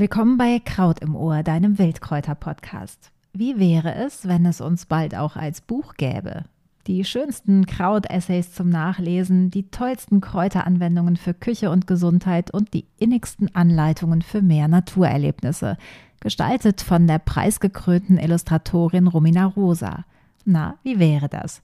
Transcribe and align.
Willkommen 0.00 0.38
bei 0.38 0.60
Kraut 0.64 1.00
im 1.00 1.16
Ohr, 1.16 1.42
deinem 1.42 1.76
Wildkräuter-Podcast. 1.76 3.10
Wie 3.32 3.58
wäre 3.58 3.96
es, 3.96 4.28
wenn 4.28 4.46
es 4.46 4.60
uns 4.60 4.86
bald 4.86 5.16
auch 5.16 5.34
als 5.34 5.60
Buch 5.60 5.94
gäbe? 5.94 6.44
Die 6.86 7.04
schönsten 7.04 7.66
Kraut-Essays 7.66 8.52
zum 8.52 8.68
Nachlesen, 8.68 9.50
die 9.50 9.72
tollsten 9.72 10.20
Kräuteranwendungen 10.20 11.16
für 11.16 11.34
Küche 11.34 11.72
und 11.72 11.88
Gesundheit 11.88 12.52
und 12.52 12.74
die 12.74 12.86
innigsten 13.00 13.52
Anleitungen 13.56 14.22
für 14.22 14.40
mehr 14.40 14.68
Naturerlebnisse. 14.68 15.76
Gestaltet 16.20 16.80
von 16.80 17.08
der 17.08 17.18
preisgekrönten 17.18 18.18
Illustratorin 18.18 19.08
Romina 19.08 19.46
Rosa. 19.46 20.04
Na, 20.44 20.76
wie 20.84 21.00
wäre 21.00 21.28
das? 21.28 21.60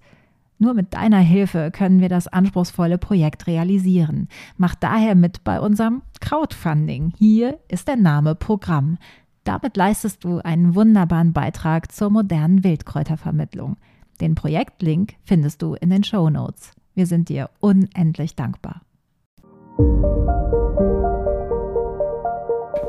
Nur 0.64 0.72
mit 0.72 0.94
deiner 0.94 1.18
Hilfe 1.18 1.70
können 1.70 2.00
wir 2.00 2.08
das 2.08 2.26
anspruchsvolle 2.26 2.96
Projekt 2.96 3.46
realisieren. 3.46 4.28
Mach 4.56 4.74
daher 4.74 5.14
mit 5.14 5.44
bei 5.44 5.60
unserem 5.60 6.00
Crowdfunding. 6.22 7.12
Hier 7.18 7.58
ist 7.68 7.86
der 7.86 7.96
Name 7.96 8.34
Programm. 8.34 8.96
Damit 9.44 9.76
leistest 9.76 10.24
du 10.24 10.38
einen 10.38 10.74
wunderbaren 10.74 11.34
Beitrag 11.34 11.92
zur 11.92 12.08
modernen 12.08 12.64
Wildkräutervermittlung. 12.64 13.76
Den 14.22 14.36
Projektlink 14.36 15.16
findest 15.24 15.60
du 15.60 15.74
in 15.74 15.90
den 15.90 16.02
Show 16.02 16.30
Notes. 16.30 16.72
Wir 16.94 17.06
sind 17.06 17.28
dir 17.28 17.50
unendlich 17.60 18.34
dankbar. 18.34 18.80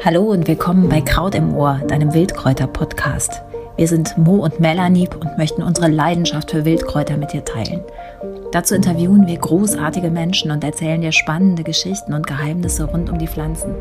Hallo 0.01 0.31
und 0.31 0.47
willkommen 0.47 0.87
bei 0.87 1.01
Kraut 1.01 1.35
im 1.35 1.53
Ohr, 1.53 1.81
deinem 1.89 2.13
Wildkräuter-Podcast. 2.13 3.43
Wir 3.77 3.89
sind 3.89 4.17
Mo 4.17 4.35
und 4.37 4.61
Melanie 4.61 5.09
und 5.19 5.37
möchten 5.37 5.61
unsere 5.61 5.89
Leidenschaft 5.89 6.51
für 6.51 6.63
Wildkräuter 6.63 7.17
mit 7.17 7.33
dir 7.33 7.43
teilen. 7.43 7.83
Dazu 8.53 8.73
interviewen 8.73 9.27
wir 9.27 9.37
großartige 9.37 10.09
Menschen 10.09 10.51
und 10.51 10.63
erzählen 10.63 11.01
dir 11.01 11.11
spannende 11.11 11.63
Geschichten 11.63 12.13
und 12.13 12.25
Geheimnisse 12.25 12.85
rund 12.85 13.09
um 13.09 13.19
die 13.19 13.27
Pflanzen. 13.27 13.75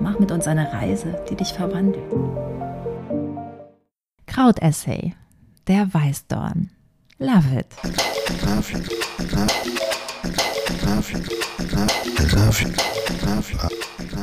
Mach 0.00 0.18
mit 0.18 0.32
uns 0.32 0.48
eine 0.48 0.72
Reise, 0.72 1.22
die 1.30 1.36
dich 1.36 1.52
verwandelt. 1.52 2.02
Krautessay. 4.26 5.14
Der 5.68 5.94
Weißdorn. 5.94 6.70
Love 7.18 7.44
it. 7.56 7.66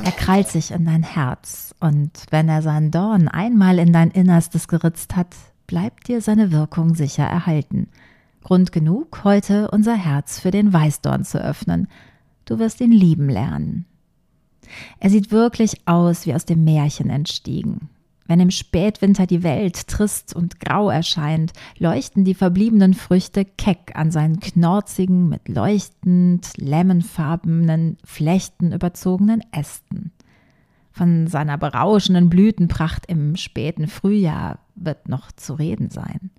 Er 0.03 0.12
krallt 0.12 0.48
sich 0.48 0.72
in 0.72 0.86
dein 0.86 1.04
Herz 1.04 1.73
und 1.80 2.12
wenn 2.30 2.50
er 2.50 2.62
seinen 2.62 2.92
Dorn 2.92 3.28
einmal 3.28 3.80
in 3.80 3.94
dein 3.94 4.12
Innerstes 4.12 4.67
geritzt 4.67 5.16
hat, 5.16 5.36
bleibt 5.67 6.08
dir 6.08 6.22
seine 6.22 6.52
Wirkung 6.52 6.95
sicher 6.95 7.26
erhalten. 7.26 7.89
Grund 8.44 8.72
genug, 8.72 9.23
heute 9.23 9.70
unser 9.72 9.95
Herz 9.95 10.39
für 10.39 10.52
den 10.52 10.72
Weißdorn 10.72 11.26
zu 11.26 11.38
öffnen. 11.38 11.88
Du 12.45 12.59
wirst 12.59 12.80
ihn 12.80 12.92
lieben 12.92 13.30
lernen. 13.30 13.86
Er 15.00 15.09
sieht 15.09 15.32
wirklich 15.32 15.86
aus 15.86 16.26
wie 16.26 16.34
aus 16.34 16.45
dem 16.45 16.64
Märchen 16.64 17.09
entstiegen. 17.09 17.89
Wenn 18.28 18.42
im 18.42 18.52
Spätwinter 18.52 19.25
die 19.25 19.44
Welt 19.44 19.88
trist 19.88 20.36
und 20.36 20.59
grau 20.59 20.89
erscheint, 20.89 21.53
leuchten 21.78 22.25
die 22.25 22.33
verbliebenen 22.33 22.94
Früchte 22.94 23.45
keck 23.45 23.94
an 23.95 24.11
seinen 24.11 24.39
knorzigen, 24.42 25.30
mit 25.30 25.47
leuchtend 25.47 26.50
lemonfarbenen 26.58 27.98
Flechten 28.03 28.73
überzogenen 28.73 29.42
Ästen. 29.52 30.11
Von 30.92 31.28
seiner 31.28 31.58
berauschenden 31.58 32.30
Blütenpracht 32.30 33.05
im 33.05 33.36
späten 33.36 33.88
Frühjahr 33.88 34.59
wird 34.75 35.08
noch 35.08 35.31
zu 35.31 35.53
reden 35.53 35.89
sein. 35.89 36.31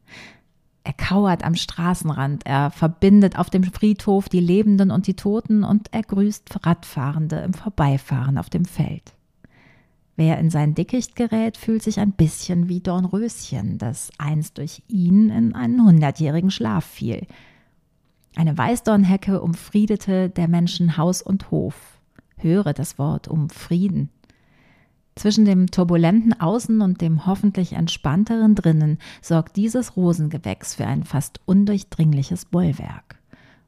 Er 0.84 0.92
kauert 0.94 1.44
am 1.44 1.54
Straßenrand, 1.54 2.44
er 2.44 2.70
verbindet 2.70 3.38
auf 3.38 3.50
dem 3.50 3.62
Friedhof 3.62 4.28
die 4.28 4.40
Lebenden 4.40 4.90
und 4.90 5.06
die 5.06 5.14
Toten 5.14 5.62
und 5.62 5.88
er 5.92 6.02
grüßt 6.02 6.66
Radfahrende 6.66 7.36
im 7.36 7.54
Vorbeifahren 7.54 8.36
auf 8.36 8.50
dem 8.50 8.64
Feld. 8.64 9.14
Wer 10.18 10.40
in 10.40 10.50
sein 10.50 10.74
Dickicht 10.74 11.14
gerät, 11.14 11.56
fühlt 11.56 11.84
sich 11.84 12.00
ein 12.00 12.10
bisschen 12.10 12.68
wie 12.68 12.80
Dornröschen, 12.80 13.78
das 13.78 14.10
einst 14.18 14.58
durch 14.58 14.82
ihn 14.88 15.30
in 15.30 15.54
einen 15.54 15.84
hundertjährigen 15.84 16.50
Schlaf 16.50 16.84
fiel. 16.84 17.24
Eine 18.34 18.58
Weißdornhecke 18.58 19.40
umfriedete 19.40 20.28
der 20.28 20.48
Menschen 20.48 20.96
Haus 20.96 21.22
und 21.22 21.52
Hof. 21.52 22.00
Höre 22.36 22.72
das 22.72 22.98
Wort 22.98 23.28
um 23.28 23.48
Frieden. 23.48 24.10
Zwischen 25.14 25.44
dem 25.44 25.70
turbulenten 25.70 26.40
Außen 26.40 26.80
und 26.80 27.00
dem 27.00 27.24
hoffentlich 27.24 27.74
entspannteren 27.74 28.56
Drinnen 28.56 28.98
sorgt 29.22 29.54
dieses 29.54 29.96
Rosengewächs 29.96 30.74
für 30.74 30.86
ein 30.88 31.04
fast 31.04 31.40
undurchdringliches 31.44 32.46
Bollwerk. 32.46 33.20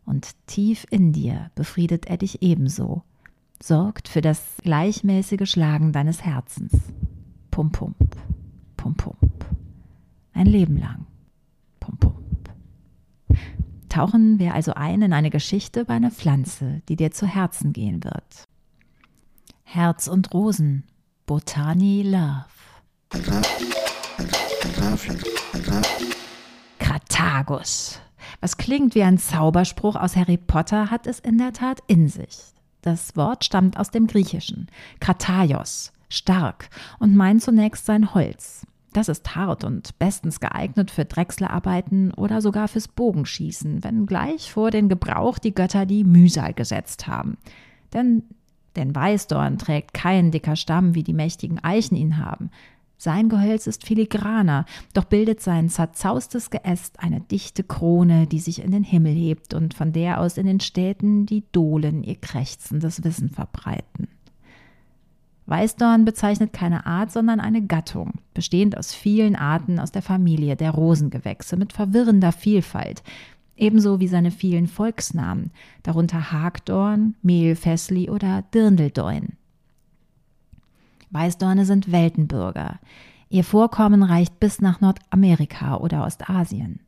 Und 0.05 0.35
tief 0.49 0.85
in 0.91 1.13
dir 1.13 1.53
befriedet 1.55 2.07
er 2.07 2.17
dich 2.17 2.43
ebenso 2.43 3.05
sorgt 3.63 4.09
für 4.09 4.21
das 4.21 4.57
gleichmäßige 4.63 5.49
Schlagen 5.49 5.93
deines 5.93 6.25
Herzens. 6.25 6.73
Pum, 7.51 7.71
pump, 7.71 8.17
pum, 8.77 8.95
pump. 8.95 9.45
Ein 10.33 10.47
Leben 10.47 10.79
lang. 10.79 11.07
Pum, 11.79 11.99
pump. 11.99 12.51
Tauchen 13.89 14.39
wir 14.39 14.55
also 14.55 14.75
ein 14.75 15.03
in 15.03 15.13
eine 15.13 15.31
Geschichte 15.31 15.85
bei 15.85 15.95
einer 15.95 16.11
Pflanze, 16.11 16.83
die 16.89 16.97
dir 16.97 17.11
zu 17.11 17.27
Herzen 17.27 17.73
gehen 17.73 18.03
wird. 18.05 18.45
Herz 19.65 20.09
und 20.09 20.33
Rosen, 20.33 20.85
Botani 21.27 22.03
Love. 22.03 22.47
Kratagus. 26.79 28.01
Was 28.41 28.57
klingt 28.57 28.95
wie 28.95 29.03
ein 29.03 29.19
Zauberspruch 29.19 29.97
aus 29.97 30.17
Harry 30.17 30.37
Potter, 30.37 30.91
hat 30.91 31.07
es 31.07 31.21
in 31.21 31.39
der 31.39 31.53
Tat 31.53 31.81
in 31.87 32.09
sich. 32.09 32.55
Das 32.83 33.17
Wort 33.17 33.45
stammt 33.45 33.79
aus 33.79 33.91
dem 33.91 34.07
Griechischen. 34.07 34.69
Krataios, 35.01 35.93
stark, 36.09 36.71
und 36.99 37.15
meint 37.15 37.43
zunächst 37.43 37.87
sein 37.87 38.15
Holz. 38.15 38.67
Das 38.93 39.09
ist 39.09 39.37
hart 39.37 39.63
und 39.63 39.99
bestens 39.99 40.41
geeignet 40.41 40.91
für 40.91 41.05
Drechslerarbeiten 41.05 42.13
oder 42.15 42.41
sogar 42.41 42.67
fürs 42.67 42.89
Bogenschießen, 42.89 43.85
wenn 43.85 44.07
gleich 44.07 44.53
vor 44.53 44.71
den 44.71 44.89
Gebrauch 44.89 45.39
die 45.39 45.55
Götter 45.55 45.87
die 45.87 46.03
Mühsal 46.03 46.55
gesetzt 46.55 47.07
haben. 47.07 47.37
Denn 47.93 48.25
den 48.77 48.95
Weißdorn 48.95 49.59
trägt 49.59 49.95
kein 49.95 50.31
dicker 50.31 50.57
Stamm, 50.57 50.95
wie 50.95 51.05
die 51.05 51.13
mächtigen 51.13 51.63
Eichen 51.63 51.97
ihn 51.97 52.19
haben. 52.19 52.51
Sein 53.03 53.31
Gehölz 53.31 53.67
ist 53.67 53.87
filigraner, 53.87 54.67
doch 54.93 55.05
bildet 55.05 55.41
sein 55.41 55.71
zerzaustes 55.71 56.51
Geäst 56.51 57.01
eine 57.01 57.23
dichte 57.23 57.65
Krone, 57.65 58.27
die 58.27 58.41
sich 58.41 58.63
in 58.63 58.73
den 58.73 58.85
Himmel 58.85 59.15
hebt 59.15 59.55
und 59.55 59.73
von 59.73 59.95
der 59.95 60.21
aus 60.21 60.37
in 60.37 60.45
den 60.45 60.61
Städten 60.61 61.25
die 61.25 61.45
Dohlen 61.51 62.05
ihr 62.05 62.17
krächzendes 62.17 63.03
Wissen 63.03 63.31
verbreiten. 63.31 64.09
Weißdorn 65.47 66.05
bezeichnet 66.05 66.53
keine 66.53 66.85
Art, 66.85 67.11
sondern 67.11 67.41
eine 67.41 67.63
Gattung, 67.63 68.21
bestehend 68.35 68.77
aus 68.77 68.93
vielen 68.93 69.35
Arten 69.35 69.81
aus 69.81 69.93
der 69.93 70.03
Familie 70.03 70.55
der 70.57 70.73
Rosengewächse 70.73 71.57
mit 71.57 71.73
verwirrender 71.73 72.33
Vielfalt, 72.33 73.03
ebenso 73.57 74.01
wie 74.01 74.09
seine 74.09 74.31
vielen 74.31 74.67
Volksnamen, 74.67 75.53
darunter 75.85 76.33
Hagdorn, 76.33 77.15
Mehlfässli 77.23 78.11
oder 78.11 78.43
Dirndeldorn. 78.53 79.39
Weißdorne 81.11 81.65
sind 81.65 81.93
Weltenbürger. 81.93 82.79
Ihr 83.29 83.45
Vorkommen 83.45 84.03
reicht 84.03 84.41
bis 84.41 84.61
nach 84.61 84.81
Nordamerika 84.81 85.77
oder 85.77 86.05
Ostasien. 86.05 86.81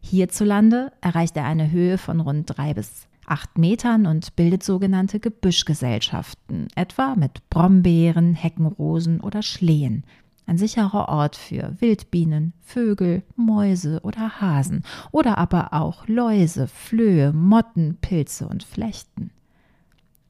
Hierzulande 0.00 0.92
erreicht 1.00 1.36
er 1.36 1.44
eine 1.44 1.70
Höhe 1.70 1.98
von 1.98 2.20
rund 2.20 2.56
drei 2.56 2.74
bis 2.74 3.08
acht 3.26 3.58
Metern 3.58 4.06
und 4.06 4.36
bildet 4.36 4.62
sogenannte 4.62 5.20
Gebüschgesellschaften, 5.20 6.68
etwa 6.76 7.16
mit 7.16 7.48
Brombeeren, 7.50 8.34
Heckenrosen 8.34 9.20
oder 9.20 9.42
Schlehen. 9.42 10.04
Ein 10.46 10.58
sicherer 10.58 11.08
Ort 11.08 11.34
für 11.34 11.74
Wildbienen, 11.80 12.52
Vögel, 12.62 13.24
Mäuse 13.34 14.00
oder 14.04 14.40
Hasen 14.40 14.84
oder 15.10 15.38
aber 15.38 15.72
auch 15.72 16.06
Läuse, 16.06 16.68
Flöhe, 16.68 17.32
Motten, 17.32 17.98
Pilze 18.00 18.46
und 18.46 18.62
Flechten. 18.62 19.32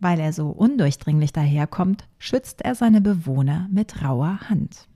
Weil 0.01 0.21
er 0.21 0.33
so 0.33 0.49
undurchdringlich 0.49 1.33
daherkommt, 1.33 2.07
schützt 2.19 2.63
er 2.63 2.75
seine 2.75 3.01
Bewohner 3.01 3.69
mit 3.73 4.03
rauer 4.03 4.41
Hand. 4.49 4.89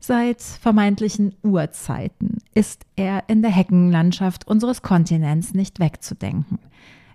Seit 0.00 0.42
vermeintlichen 0.42 1.34
Urzeiten 1.42 2.38
ist 2.54 2.84
er 2.94 3.24
in 3.28 3.42
der 3.42 3.50
Heckenlandschaft 3.50 4.46
unseres 4.46 4.82
Kontinents 4.82 5.54
nicht 5.54 5.80
wegzudenken. 5.80 6.58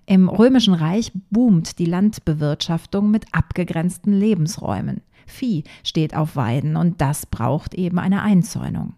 Im 0.06 0.28
Römischen 0.28 0.74
Reich 0.74 1.12
boomt 1.30 1.78
die 1.78 1.86
Landbewirtschaftung 1.86 3.10
mit 3.10 3.26
abgegrenzten 3.32 4.12
Lebensräumen. 4.12 5.00
Vieh 5.26 5.62
steht 5.84 6.16
auf 6.16 6.34
Weiden 6.34 6.76
und 6.76 7.00
das 7.00 7.24
braucht 7.24 7.74
eben 7.74 7.98
eine 7.98 8.22
Einzäunung. 8.22 8.94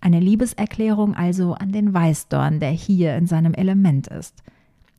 Eine 0.00 0.18
Liebeserklärung 0.18 1.14
also 1.14 1.54
an 1.54 1.70
den 1.70 1.94
Weißdorn, 1.94 2.58
der 2.58 2.70
hier 2.70 3.14
in 3.16 3.26
seinem 3.26 3.54
Element 3.54 4.08
ist. 4.08 4.42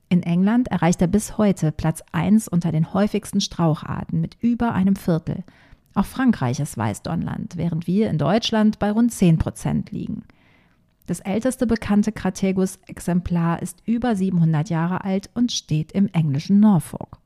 In 0.09 0.23
England 0.23 0.67
erreicht 0.67 1.01
er 1.01 1.07
bis 1.07 1.37
heute 1.37 1.71
Platz 1.71 2.03
1 2.11 2.47
unter 2.47 2.71
den 2.71 2.93
häufigsten 2.93 3.41
Straucharten 3.41 4.21
mit 4.21 4.37
über 4.41 4.73
einem 4.73 4.95
Viertel. 4.95 5.43
Auch 5.95 6.05
Frankreich 6.05 6.59
ist 6.59 6.77
Weißdornland, 6.77 7.57
während 7.57 7.87
wir 7.87 8.09
in 8.09 8.17
Deutschland 8.17 8.79
bei 8.79 8.91
rund 8.91 9.11
10 9.11 9.37
Prozent 9.37 9.91
liegen. 9.91 10.23
Das 11.05 11.19
älteste 11.19 11.67
bekannte 11.67 12.11
Crategus-Exemplar 12.11 13.61
ist 13.61 13.81
über 13.85 14.15
700 14.15 14.69
Jahre 14.69 15.03
alt 15.03 15.29
und 15.33 15.51
steht 15.51 15.91
im 15.91 16.07
englischen 16.07 16.59
Norfolk. 16.59 17.17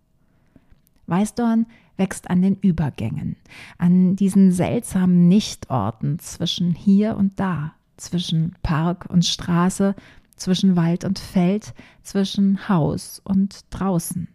Weißdorn 1.05 1.67
wächst 1.95 2.29
an 2.29 2.41
den 2.41 2.55
Übergängen, 2.55 3.37
an 3.77 4.15
diesen 4.15 4.51
seltsamen 4.51 5.27
Nichtorten 5.27 6.19
zwischen 6.19 6.73
hier 6.73 7.15
und 7.17 7.39
da, 7.39 7.73
zwischen 7.97 8.55
Park 8.61 9.07
und 9.09 9.25
Straße, 9.25 9.95
zwischen 10.37 10.75
Wald 10.75 11.03
und 11.03 11.19
Feld, 11.19 11.73
zwischen 12.03 12.69
Haus 12.69 13.21
und 13.23 13.65
draußen. 13.69 14.27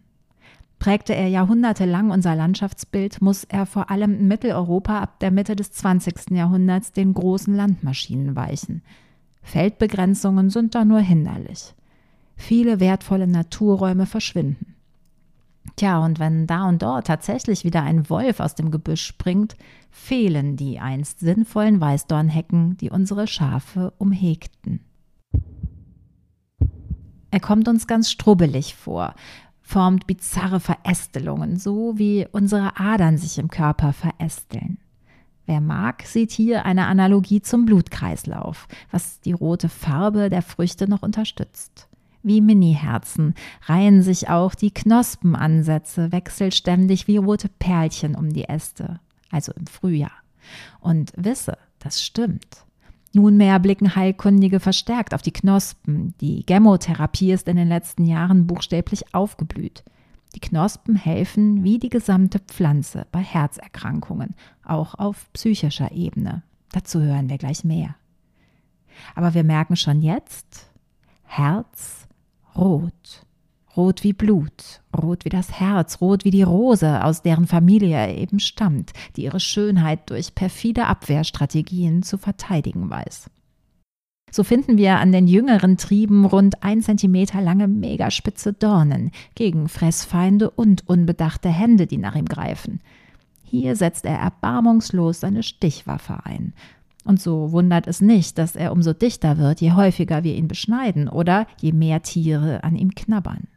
Prägte 0.79 1.15
er 1.15 1.29
jahrhundertelang 1.29 2.11
unser 2.11 2.35
Landschaftsbild, 2.35 3.21
muss 3.21 3.45
er 3.45 3.65
vor 3.65 3.89
allem 3.89 4.13
in 4.19 4.27
Mitteleuropa 4.27 4.99
ab 4.99 5.19
der 5.21 5.31
Mitte 5.31 5.55
des 5.55 5.71
20. 5.71 6.31
Jahrhunderts 6.31 6.91
den 6.91 7.13
großen 7.13 7.55
Landmaschinen 7.55 8.35
weichen. 8.35 8.81
Feldbegrenzungen 9.41 10.49
sind 10.49 10.75
da 10.75 10.83
nur 10.83 10.99
hinderlich. 10.99 11.73
Viele 12.35 12.79
wertvolle 12.81 13.27
Naturräume 13.27 14.05
verschwinden. 14.05 14.75
Tja, 15.77 16.03
und 16.03 16.19
wenn 16.19 16.47
da 16.47 16.67
und 16.67 16.81
dort 16.81 17.07
tatsächlich 17.07 17.63
wieder 17.63 17.83
ein 17.83 18.09
Wolf 18.09 18.39
aus 18.39 18.55
dem 18.55 18.69
Gebüsch 18.69 19.05
springt, 19.05 19.55
fehlen 19.89 20.55
die 20.57 20.79
einst 20.79 21.19
sinnvollen 21.19 21.79
Weißdornhecken, 21.79 22.77
die 22.77 22.89
unsere 22.89 23.27
Schafe 23.27 23.93
umhegten. 23.97 24.81
Er 27.33 27.39
kommt 27.39 27.67
uns 27.67 27.87
ganz 27.87 28.11
strubbelig 28.11 28.75
vor, 28.75 29.15
formt 29.63 30.05
bizarre 30.05 30.59
Verästelungen, 30.59 31.57
so 31.57 31.97
wie 31.97 32.27
unsere 32.31 32.79
Adern 32.79 33.17
sich 33.17 33.39
im 33.39 33.47
Körper 33.47 33.91
verästeln. 33.91 34.77
Wer 35.47 35.59
mag, 35.59 36.03
sieht 36.03 36.29
hier 36.29 36.63
eine 36.63 36.85
Analogie 36.85 37.41
zum 37.41 37.65
Blutkreislauf, 37.65 38.67
was 38.91 39.19
die 39.19 39.31
rote 39.31 39.67
Farbe 39.67 40.29
der 40.29 40.43
Früchte 40.43 40.87
noch 40.87 41.01
unterstützt. 41.01 41.87
Wie 42.21 42.39
Mini-Herzen 42.39 43.33
reihen 43.65 44.03
sich 44.03 44.29
auch 44.29 44.53
die 44.53 44.69
Knospenansätze 44.71 46.11
wechselständig 46.11 47.07
wie 47.07 47.17
rote 47.17 47.49
Perlchen 47.49 48.13
um 48.13 48.31
die 48.31 48.47
Äste, 48.47 48.99
also 49.31 49.53
im 49.53 49.65
Frühjahr. 49.65 50.21
Und 50.81 51.11
wisse, 51.17 51.57
das 51.79 52.03
stimmt. 52.03 52.63
Nunmehr 53.13 53.59
blicken 53.59 53.95
Heilkundige 53.95 54.59
verstärkt 54.59 55.13
auf 55.13 55.21
die 55.21 55.31
Knospen. 55.31 56.15
Die 56.19 56.45
Gemotherapie 56.45 57.31
ist 57.31 57.47
in 57.47 57.57
den 57.57 57.67
letzten 57.67 58.05
Jahren 58.05 58.47
buchstäblich 58.47 59.13
aufgeblüht. 59.13 59.83
Die 60.35 60.39
Knospen 60.39 60.95
helfen 60.95 61.63
wie 61.63 61.77
die 61.77 61.89
gesamte 61.89 62.39
Pflanze 62.39 63.05
bei 63.11 63.19
Herzerkrankungen, 63.19 64.33
auch 64.65 64.95
auf 64.95 65.31
psychischer 65.33 65.91
Ebene. 65.91 66.41
Dazu 66.71 67.01
hören 67.01 67.29
wir 67.29 67.37
gleich 67.37 67.63
mehr. 67.63 67.95
Aber 69.13 69.35
wir 69.35 69.43
merken 69.43 69.75
schon 69.75 70.01
jetzt, 70.01 70.71
Herz 71.23 72.07
rot. 72.55 73.25
Rot 73.75 74.03
wie 74.03 74.13
Blut, 74.13 74.81
rot 74.95 75.25
wie 75.25 75.29
das 75.29 75.59
Herz, 75.59 75.99
rot 75.99 76.25
wie 76.25 76.29
die 76.29 76.43
Rose, 76.43 77.03
aus 77.03 77.23
deren 77.23 77.47
Familie 77.47 77.97
er 77.97 78.15
eben 78.15 78.39
stammt, 78.39 78.93
die 79.15 79.23
ihre 79.23 79.39
Schönheit 79.39 80.09
durch 80.11 80.35
perfide 80.35 80.85
Abwehrstrategien 80.85 82.03
zu 82.03 82.19
verteidigen 82.19 82.89
weiß. 82.91 83.31
So 84.29 84.43
finden 84.43 84.77
wir 84.77 84.97
an 84.97 85.11
den 85.11 85.27
jüngeren 85.27 85.77
Trieben 85.77 86.25
rund 86.25 86.63
ein 86.63 86.81
Zentimeter 86.81 87.41
lange 87.41 87.67
megaspitze 87.67 88.53
Dornen 88.53 89.11
gegen 89.35 89.69
Fressfeinde 89.69 90.49
und 90.49 90.87
unbedachte 90.87 91.49
Hände, 91.49 91.87
die 91.87 91.99
nach 91.99 92.15
ihm 92.15 92.25
greifen. 92.25 92.79
Hier 93.43 93.75
setzt 93.75 94.05
er 94.05 94.17
erbarmungslos 94.17 95.19
seine 95.19 95.43
Stichwaffe 95.43 96.25
ein. 96.25 96.53
Und 97.05 97.21
so 97.21 97.51
wundert 97.51 97.85
es 97.85 98.01
nicht, 98.01 98.37
dass 98.37 98.55
er 98.55 98.71
umso 98.71 98.93
dichter 98.93 99.37
wird, 99.37 99.61
je 99.61 99.73
häufiger 99.73 100.23
wir 100.23 100.35
ihn 100.35 100.47
beschneiden 100.47 101.09
oder 101.09 101.45
je 101.59 101.71
mehr 101.71 102.01
Tiere 102.01 102.63
an 102.63 102.75
ihm 102.75 102.95
knabbern. 102.95 103.47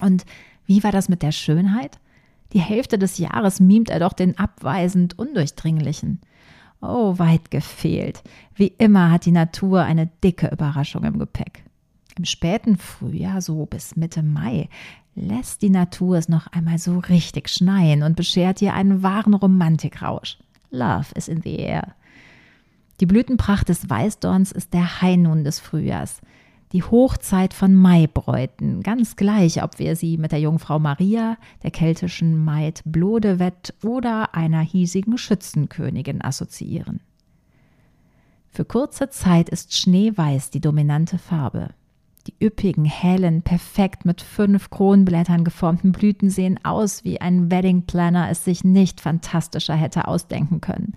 Und 0.00 0.24
wie 0.66 0.82
war 0.82 0.92
das 0.92 1.08
mit 1.08 1.22
der 1.22 1.32
Schönheit? 1.32 1.98
Die 2.52 2.60
Hälfte 2.60 2.98
des 2.98 3.18
Jahres 3.18 3.60
mimt 3.60 3.90
er 3.90 4.00
doch 4.00 4.12
den 4.12 4.38
abweisend 4.38 5.18
Undurchdringlichen. 5.18 6.20
Oh, 6.80 7.18
weit 7.18 7.50
gefehlt. 7.50 8.22
Wie 8.54 8.72
immer 8.78 9.10
hat 9.10 9.26
die 9.26 9.32
Natur 9.32 9.82
eine 9.82 10.08
dicke 10.22 10.48
Überraschung 10.48 11.04
im 11.04 11.18
Gepäck. 11.18 11.64
Im 12.16 12.24
späten 12.24 12.76
Frühjahr, 12.76 13.42
so 13.42 13.66
bis 13.66 13.96
Mitte 13.96 14.22
Mai, 14.22 14.68
lässt 15.14 15.62
die 15.62 15.70
Natur 15.70 16.16
es 16.16 16.28
noch 16.28 16.46
einmal 16.48 16.78
so 16.78 16.98
richtig 16.98 17.48
schneien 17.48 18.02
und 18.02 18.16
beschert 18.16 18.62
ihr 18.62 18.74
einen 18.74 19.02
wahren 19.02 19.34
Romantikrausch. 19.34 20.38
Love 20.70 21.06
is 21.14 21.28
in 21.28 21.42
the 21.42 21.56
air. 21.56 21.94
Die 23.00 23.06
Blütenpracht 23.06 23.68
des 23.68 23.88
Weißdorns 23.88 24.52
ist 24.52 24.74
der 24.74 25.02
Hainun 25.02 25.44
des 25.44 25.60
Frühjahrs 25.60 26.20
die 26.72 26.82
Hochzeit 26.82 27.54
von 27.54 27.74
Maibräuten, 27.74 28.82
ganz 28.82 29.16
gleich, 29.16 29.62
ob 29.62 29.78
wir 29.78 29.96
sie 29.96 30.18
mit 30.18 30.32
der 30.32 30.40
Jungfrau 30.40 30.78
Maria, 30.78 31.36
der 31.62 31.70
keltischen 31.70 32.44
Maid 32.44 32.82
Blodewett 32.84 33.74
oder 33.82 34.34
einer 34.34 34.60
hiesigen 34.60 35.16
Schützenkönigin 35.16 36.22
assoziieren. 36.22 37.00
Für 38.50 38.64
kurze 38.64 39.08
Zeit 39.08 39.48
ist 39.48 39.74
Schneeweiß 39.76 40.50
die 40.50 40.60
dominante 40.60 41.18
Farbe. 41.18 41.70
Die 42.26 42.34
üppigen, 42.44 42.84
hellen, 42.84 43.40
perfekt 43.40 44.04
mit 44.04 44.20
fünf 44.20 44.68
Kronblättern 44.68 45.44
geformten 45.44 45.92
Blüten 45.92 46.28
sehen 46.28 46.60
aus, 46.62 47.04
wie 47.04 47.20
ein 47.20 47.50
Wedding 47.50 47.82
Planner 47.82 48.28
es 48.30 48.44
sich 48.44 48.64
nicht 48.64 49.00
fantastischer 49.00 49.74
hätte 49.74 50.08
ausdenken 50.08 50.60
können 50.60 50.94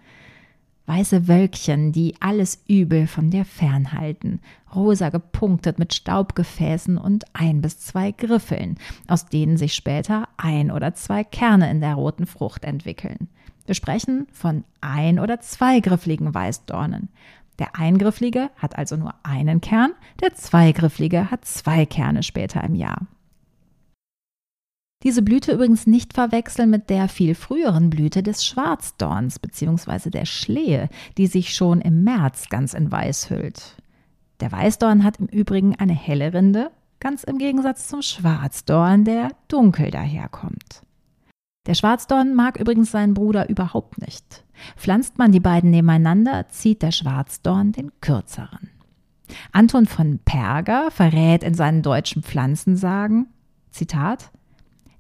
weiße 0.86 1.28
Wölkchen, 1.28 1.92
die 1.92 2.16
alles 2.20 2.64
Übel 2.68 3.08
von 3.08 3.30
dir 3.30 3.46
fernhalten, 3.46 4.42
rosa 4.76 5.10
gepunktet 5.10 5.80
mit 5.80 5.94
Staubgefäßen 5.94 6.98
und 6.98 7.26
ein 7.34 7.62
bis 7.62 7.80
zwei 7.80 8.12
Griffeln, 8.12 8.78
aus 9.08 9.28
denen 9.28 9.58
sich 9.58 9.74
später 9.74 10.28
ein 10.38 10.72
oder 10.72 10.94
zwei 10.94 11.24
Kerne 11.24 11.70
in 11.70 11.82
der 11.82 11.96
roten 11.96 12.26
Frucht 12.26 12.66
entwickeln. 12.66 13.30
Wir 13.66 13.76
sprechen 13.76 14.28
von 14.32 14.64
ein- 14.82 15.20
oder 15.20 15.40
zweigriffligen 15.40 16.34
Weißdornen. 16.34 17.10
Der 17.60 17.76
eingrifflige 17.76 18.50
hat 18.58 18.78
also 18.78 18.98
nur 18.98 19.14
einen 19.24 19.62
Kern, 19.62 19.94
der 20.22 20.34
zweigrifflige 20.34 21.30
hat 21.30 21.46
zwei 21.46 21.86
Kerne 21.86 22.24
später 22.24 22.64
im 22.64 22.76
Jahr. 22.76 23.06
Diese 25.04 25.24
Blüte 25.24 25.54
übrigens 25.54 25.88
nicht 25.88 26.14
verwechseln 26.14 26.70
mit 26.70 26.90
der 26.90 27.08
viel 27.08 27.34
früheren 27.34 27.90
Blüte 27.90 28.22
des 28.22 28.46
Schwarzdorns 28.46 29.40
bzw. 29.40 30.12
der 30.12 30.26
Schlehe, 30.26 30.90
die 31.18 31.28
sich 31.28 31.56
schon 31.56 31.82
im 31.82 32.04
März 32.04 32.50
ganz 32.50 32.74
in 32.74 32.92
Weiß 32.92 33.30
hüllt. 33.30 33.78
Der 34.42 34.52
Weißdorn 34.52 35.04
hat 35.04 35.18
im 35.18 35.28
Übrigen 35.28 35.76
eine 35.76 35.94
helle 35.94 36.34
Rinde, 36.34 36.72
ganz 37.00 37.24
im 37.24 37.40
Gegensatz 37.40 37.88
zum 37.88 38.02
Schwarzdorn, 38.02 39.04
der 39.04 39.30
dunkel 39.48 39.90
daherkommt. 39.90 40.84
Der 41.68 41.76
Schwarzdorn 41.76 42.34
mag 42.34 42.60
übrigens 42.60 42.92
seinen 42.92 43.14
Bruder 43.14 43.50
überhaupt 43.50 44.02
nicht. 44.02 44.44
Pflanzt 44.76 45.18
man 45.18 45.32
die 45.32 45.40
beiden 45.40 45.70
nebeneinander, 45.70 46.48
zieht 46.50 46.82
der 46.82 46.92
Schwarzdorn 46.92 47.72
den 47.72 47.92
kürzeren. 48.02 48.70
Anton 49.52 49.86
von 49.86 50.20
Perger 50.20 50.92
verrät 50.92 51.44
in 51.44 51.54
seinen 51.54 51.82
deutschen 51.84 52.24
Pflanzensagen, 52.24 53.28
Zitat, 53.70 54.32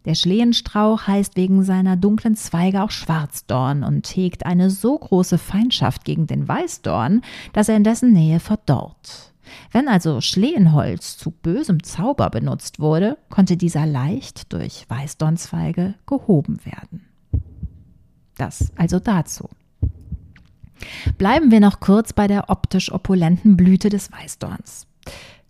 der 0.05 0.15
Schlehenstrauch 0.15 1.07
heißt 1.07 1.35
wegen 1.35 1.63
seiner 1.63 1.95
dunklen 1.95 2.35
Zweige 2.35 2.83
auch 2.83 2.91
Schwarzdorn 2.91 3.83
und 3.83 4.07
hegt 4.07 4.45
eine 4.45 4.69
so 4.69 4.97
große 4.97 5.37
Feindschaft 5.37 6.05
gegen 6.05 6.27
den 6.27 6.47
Weißdorn, 6.47 7.21
dass 7.53 7.69
er 7.69 7.77
in 7.77 7.83
dessen 7.83 8.11
Nähe 8.11 8.39
verdorrt. 8.39 9.33
Wenn 9.71 9.87
also 9.87 10.21
Schlehenholz 10.21 11.17
zu 11.17 11.31
bösem 11.31 11.83
Zauber 11.83 12.29
benutzt 12.29 12.79
wurde, 12.79 13.17
konnte 13.29 13.57
dieser 13.57 13.85
leicht 13.85 14.51
durch 14.53 14.85
Weißdornzweige 14.89 15.95
gehoben 16.05 16.59
werden. 16.65 17.05
Das 18.37 18.71
also 18.75 18.99
dazu. 18.99 19.49
Bleiben 21.17 21.51
wir 21.51 21.59
noch 21.59 21.79
kurz 21.79 22.13
bei 22.13 22.27
der 22.27 22.49
optisch 22.49 22.91
opulenten 22.91 23.55
Blüte 23.55 23.89
des 23.89 24.11
Weißdorns. 24.11 24.87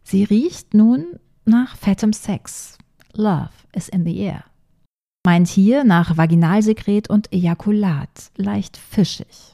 Sie 0.03 0.23
riecht 0.23 0.73
nun 0.73 1.05
nach 1.45 1.77
fettem 1.77 2.11
Sex, 2.11 2.77
Love 3.13 3.49
is 3.73 3.89
in 3.89 4.05
the 4.05 4.17
air. 4.17 4.43
Meint 5.25 5.47
hier 5.47 5.83
nach 5.83 6.17
Vaginalsekret 6.17 7.09
und 7.09 7.31
Ejakulat, 7.31 8.31
leicht 8.37 8.77
fischig. 8.77 9.51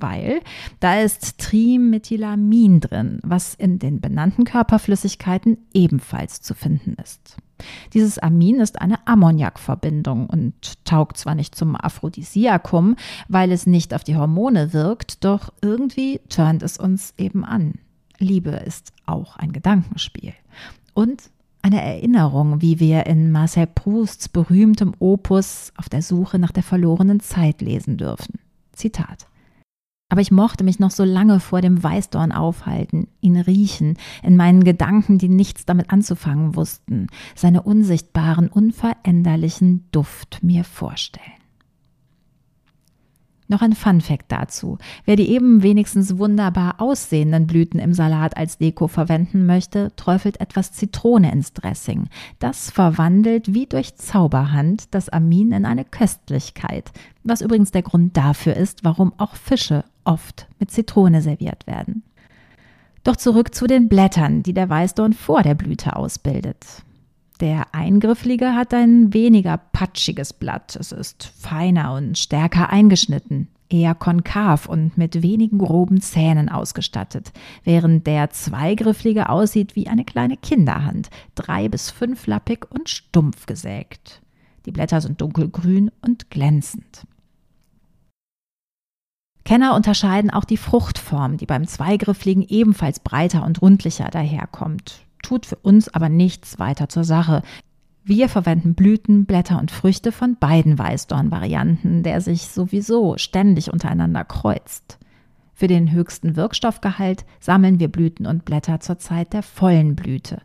Weil 0.00 0.42
da 0.80 1.00
ist 1.00 1.38
Trimethylamin 1.38 2.80
drin, 2.80 3.18
was 3.22 3.54
in 3.54 3.78
den 3.78 4.00
benannten 4.00 4.44
Körperflüssigkeiten 4.44 5.58
ebenfalls 5.72 6.40
zu 6.40 6.54
finden 6.54 6.94
ist. 7.02 7.36
Dieses 7.94 8.18
Amin 8.18 8.60
ist 8.60 8.80
eine 8.80 9.06
Ammoniakverbindung 9.08 10.28
und 10.28 10.84
taugt 10.84 11.16
zwar 11.16 11.34
nicht 11.34 11.54
zum 11.54 11.74
Aphrodisiakum, 11.74 12.94
weil 13.26 13.50
es 13.50 13.66
nicht 13.66 13.94
auf 13.94 14.04
die 14.04 14.16
Hormone 14.16 14.72
wirkt, 14.72 15.24
doch 15.24 15.52
irgendwie 15.60 16.20
turnt 16.28 16.62
es 16.62 16.78
uns 16.78 17.14
eben 17.18 17.44
an. 17.44 17.74
Liebe 18.18 18.50
ist 18.50 18.92
auch 19.06 19.36
ein 19.36 19.52
Gedankenspiel. 19.52 20.34
Und 20.94 21.30
eine 21.68 21.82
Erinnerung, 21.82 22.62
wie 22.62 22.80
wir 22.80 23.04
in 23.04 23.30
Marcel 23.30 23.66
Prousts 23.66 24.30
berühmtem 24.30 24.94
Opus 25.00 25.70
auf 25.76 25.90
der 25.90 26.00
Suche 26.00 26.38
nach 26.38 26.50
der 26.50 26.62
verlorenen 26.62 27.20
Zeit 27.20 27.60
lesen 27.60 27.98
dürfen. 27.98 28.38
Zitat 28.72 29.26
Aber 30.08 30.22
ich 30.22 30.30
mochte 30.30 30.64
mich 30.64 30.78
noch 30.78 30.90
so 30.90 31.04
lange 31.04 31.40
vor 31.40 31.60
dem 31.60 31.82
Weißdorn 31.82 32.32
aufhalten, 32.32 33.08
ihn 33.20 33.36
riechen, 33.36 33.98
in 34.22 34.36
meinen 34.36 34.64
Gedanken, 34.64 35.18
die 35.18 35.28
nichts 35.28 35.66
damit 35.66 35.90
anzufangen 35.90 36.56
wussten, 36.56 37.08
seine 37.34 37.60
unsichtbaren, 37.60 38.48
unveränderlichen 38.48 39.88
Duft 39.92 40.42
mir 40.42 40.64
vorstellen. 40.64 41.37
Noch 43.50 43.62
ein 43.62 43.72
Funfact 43.72 44.30
dazu. 44.30 44.76
Wer 45.06 45.16
die 45.16 45.30
eben 45.30 45.62
wenigstens 45.62 46.18
wunderbar 46.18 46.82
aussehenden 46.82 47.46
Blüten 47.46 47.80
im 47.80 47.94
Salat 47.94 48.36
als 48.36 48.58
Deko 48.58 48.88
verwenden 48.88 49.46
möchte, 49.46 49.90
träufelt 49.96 50.38
etwas 50.40 50.72
Zitrone 50.72 51.32
ins 51.32 51.54
Dressing. 51.54 52.08
Das 52.38 52.70
verwandelt 52.70 53.54
wie 53.54 53.64
durch 53.64 53.96
Zauberhand 53.96 54.94
das 54.94 55.08
Amin 55.08 55.52
in 55.52 55.64
eine 55.64 55.86
Köstlichkeit, 55.86 56.92
was 57.24 57.40
übrigens 57.40 57.70
der 57.70 57.82
Grund 57.82 58.18
dafür 58.18 58.54
ist, 58.54 58.84
warum 58.84 59.14
auch 59.16 59.34
Fische 59.34 59.84
oft 60.04 60.46
mit 60.58 60.70
Zitrone 60.70 61.22
serviert 61.22 61.66
werden. 61.66 62.02
Doch 63.02 63.16
zurück 63.16 63.54
zu 63.54 63.66
den 63.66 63.88
Blättern, 63.88 64.42
die 64.42 64.52
der 64.52 64.68
Weißdorn 64.68 65.14
vor 65.14 65.42
der 65.42 65.54
Blüte 65.54 65.96
ausbildet. 65.96 66.66
Der 67.40 67.72
Eingrifflige 67.72 68.54
hat 68.54 68.74
ein 68.74 69.14
weniger 69.14 69.58
patschiges 69.58 70.32
Blatt. 70.32 70.74
Es 70.74 70.90
ist 70.90 71.22
feiner 71.38 71.94
und 71.94 72.18
stärker 72.18 72.70
eingeschnitten, 72.70 73.46
eher 73.68 73.94
konkav 73.94 74.66
und 74.66 74.98
mit 74.98 75.22
wenigen 75.22 75.58
groben 75.58 76.00
Zähnen 76.00 76.48
ausgestattet, 76.48 77.32
während 77.62 78.08
der 78.08 78.30
Zweigrifflige 78.30 79.28
aussieht 79.28 79.76
wie 79.76 79.86
eine 79.86 80.04
kleine 80.04 80.36
Kinderhand, 80.36 81.10
drei- 81.36 81.68
bis 81.68 81.92
fünflappig 81.92 82.66
und 82.70 82.88
stumpf 82.88 83.46
gesägt. 83.46 84.20
Die 84.66 84.72
Blätter 84.72 85.00
sind 85.00 85.20
dunkelgrün 85.20 85.92
und 86.00 86.30
glänzend. 86.30 87.06
Kenner 89.44 89.76
unterscheiden 89.76 90.30
auch 90.30 90.44
die 90.44 90.56
Fruchtform, 90.56 91.36
die 91.36 91.46
beim 91.46 91.68
Zweigriffligen 91.68 92.42
ebenfalls 92.42 92.98
breiter 92.98 93.46
und 93.46 93.62
rundlicher 93.62 94.08
daherkommt 94.10 95.07
tut 95.22 95.46
für 95.46 95.56
uns 95.56 95.88
aber 95.88 96.08
nichts 96.08 96.58
weiter 96.58 96.88
zur 96.88 97.04
Sache. 97.04 97.42
Wir 98.04 98.28
verwenden 98.28 98.74
Blüten, 98.74 99.26
Blätter 99.26 99.58
und 99.58 99.70
Früchte 99.70 100.12
von 100.12 100.36
beiden 100.36 100.78
Weißdorn-Varianten, 100.78 102.02
der 102.02 102.20
sich 102.20 102.48
sowieso 102.48 103.18
ständig 103.18 103.72
untereinander 103.72 104.24
kreuzt. 104.24 104.98
Für 105.52 105.66
den 105.66 105.90
höchsten 105.92 106.36
Wirkstoffgehalt 106.36 107.24
sammeln 107.40 107.80
wir 107.80 107.88
Blüten 107.88 108.26
und 108.26 108.44
Blätter 108.44 108.80
zur 108.80 108.98
Zeit 108.98 109.32
der 109.32 109.42
vollen 109.42 109.96
Blüte. 109.96 110.40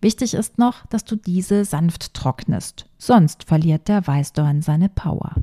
Wichtig 0.00 0.34
ist 0.34 0.58
noch, 0.58 0.84
dass 0.86 1.04
du 1.04 1.14
diese 1.14 1.64
sanft 1.64 2.14
trocknest, 2.14 2.86
sonst 2.98 3.44
verliert 3.44 3.86
der 3.86 4.04
Weißdorn 4.04 4.62
seine 4.62 4.88
Power. 4.88 5.34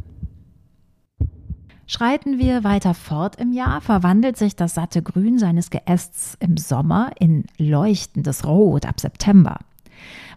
Schreiten 1.91 2.37
wir 2.37 2.63
weiter 2.63 2.93
fort 2.93 3.37
im 3.37 3.51
Jahr, 3.51 3.81
verwandelt 3.81 4.37
sich 4.37 4.55
das 4.55 4.75
satte 4.75 5.01
Grün 5.01 5.39
seines 5.39 5.71
Geästs 5.71 6.37
im 6.39 6.55
Sommer 6.55 7.09
in 7.19 7.45
leuchtendes 7.57 8.45
Rot 8.45 8.85
ab 8.85 8.99
September. 8.99 9.57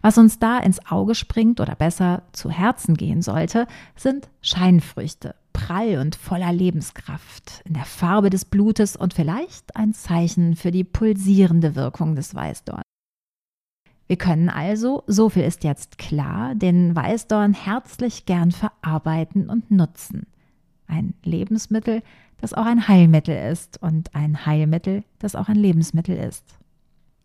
Was 0.00 0.16
uns 0.16 0.38
da 0.38 0.58
ins 0.60 0.86
Auge 0.90 1.14
springt 1.14 1.60
oder 1.60 1.74
besser 1.74 2.22
zu 2.32 2.50
Herzen 2.50 2.94
gehen 2.94 3.20
sollte, 3.20 3.66
sind 3.96 4.30
Scheinfrüchte, 4.40 5.34
prall 5.52 5.98
und 5.98 6.16
voller 6.16 6.54
Lebenskraft, 6.54 7.60
in 7.66 7.74
der 7.74 7.84
Farbe 7.84 8.30
des 8.30 8.46
Blutes 8.46 8.96
und 8.96 9.12
vielleicht 9.12 9.76
ein 9.76 9.92
Zeichen 9.92 10.56
für 10.56 10.70
die 10.70 10.84
pulsierende 10.84 11.76
Wirkung 11.76 12.16
des 12.16 12.34
Weißdorns. 12.34 12.80
Wir 14.06 14.16
können 14.16 14.48
also, 14.48 15.04
so 15.06 15.28
viel 15.28 15.44
ist 15.44 15.64
jetzt 15.64 15.98
klar, 15.98 16.54
den 16.54 16.96
Weißdorn 16.96 17.52
herzlich 17.52 18.24
gern 18.24 18.52
verarbeiten 18.52 19.50
und 19.50 19.70
nutzen 19.70 20.26
ein 20.92 21.14
Lebensmittel, 21.24 22.02
das 22.40 22.52
auch 22.52 22.66
ein 22.66 22.86
Heilmittel 22.86 23.50
ist 23.50 23.82
und 23.82 24.14
ein 24.14 24.46
Heilmittel, 24.46 25.04
das 25.18 25.34
auch 25.34 25.48
ein 25.48 25.56
Lebensmittel 25.56 26.16
ist. 26.16 26.44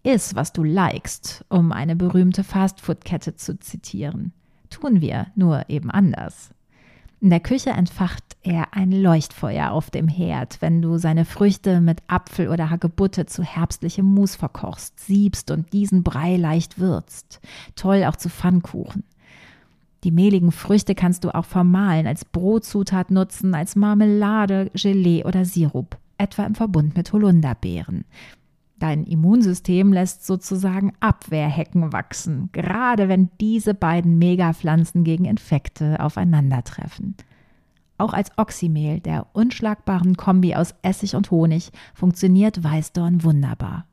Iss, 0.03 0.35
was 0.35 0.53
du 0.53 0.63
likest, 0.63 1.43
um 1.49 1.71
eine 1.71 1.95
berühmte 1.95 2.43
Fastfood-Kette 2.43 3.35
zu 3.35 3.59
zitieren. 3.59 4.31
Tun 4.69 5.01
wir, 5.01 5.27
nur 5.35 5.69
eben 5.69 5.91
anders. 5.91 6.51
In 7.19 7.31
der 7.31 7.39
Küche 7.39 7.71
entfacht 7.71 8.23
er 8.43 8.75
ein 8.75 8.91
Leuchtfeuer 8.91 9.71
auf 9.71 9.89
dem 9.89 10.07
Herd, 10.07 10.61
wenn 10.61 10.83
du 10.83 10.97
seine 10.97 11.25
Früchte 11.25 11.81
mit 11.81 12.03
Apfel 12.07 12.49
oder 12.49 12.69
Hagebutte 12.69 13.25
zu 13.25 13.43
herbstlichem 13.43 14.05
Mus 14.05 14.35
verkochst, 14.35 14.99
siebst 14.99 15.49
und 15.49 15.73
diesen 15.73 16.03
Brei 16.03 16.37
leicht 16.37 16.79
würzt. 16.79 17.41
Toll 17.75 18.05
auch 18.05 18.15
zu 18.15 18.29
Pfannkuchen. 18.29 19.03
Die 20.03 20.11
mehligen 20.11 20.51
Früchte 20.51 20.95
kannst 20.95 21.23
du 21.23 21.33
auch 21.33 21.45
vermahlen, 21.45 22.07
als 22.07 22.25
Brotzutat 22.25 23.11
nutzen, 23.11 23.55
als 23.55 23.75
Marmelade, 23.75 24.69
Gelee 24.73 25.23
oder 25.23 25.43
Sirup, 25.43 25.97
etwa 26.17 26.45
im 26.45 26.55
Verbund 26.55 26.95
mit 26.95 27.11
Holunderbeeren. 27.13 28.05
Dein 28.79 29.05
Immunsystem 29.05 29.91
lässt 29.91 30.25
sozusagen 30.25 30.93
Abwehrhecken 30.99 31.91
wachsen, 31.93 32.49
gerade 32.51 33.09
wenn 33.09 33.29
diese 33.41 33.73
beiden 33.73 34.19
Megapflanzen 34.19 35.03
gegen 35.03 35.25
Infekte 35.25 35.99
aufeinandertreffen. 35.99 37.15
Auch 37.97 38.13
als 38.13 38.31
Oxymehl, 38.37 38.99
der 38.99 39.25
unschlagbaren 39.33 40.15
Kombi 40.15 40.53
aus 40.53 40.75
Essig 40.83 41.15
und 41.15 41.31
Honig, 41.31 41.71
funktioniert 41.95 42.63
Weißdorn 42.63 43.23
wunderbar. 43.23 43.85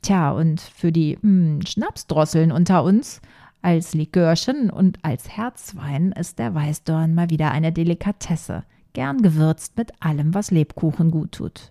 Tja, 0.00 0.32
und 0.32 0.62
für 0.62 0.90
die 0.90 1.18
mh, 1.20 1.20
hm, 1.22 1.60
Schnapsdrosseln 1.66 2.52
unter 2.52 2.84
uns, 2.84 3.20
als 3.64 3.94
Likörchen 3.94 4.68
und 4.68 4.98
als 5.02 5.28
Herzwein 5.28 6.12
ist 6.12 6.38
der 6.38 6.54
Weißdorn 6.54 7.14
mal 7.14 7.30
wieder 7.30 7.50
eine 7.50 7.72
Delikatesse, 7.72 8.64
gern 8.92 9.22
gewürzt 9.22 9.76
mit 9.78 9.92
allem, 10.00 10.34
was 10.34 10.50
Lebkuchen 10.50 11.10
gut 11.10 11.32
tut. 11.32 11.70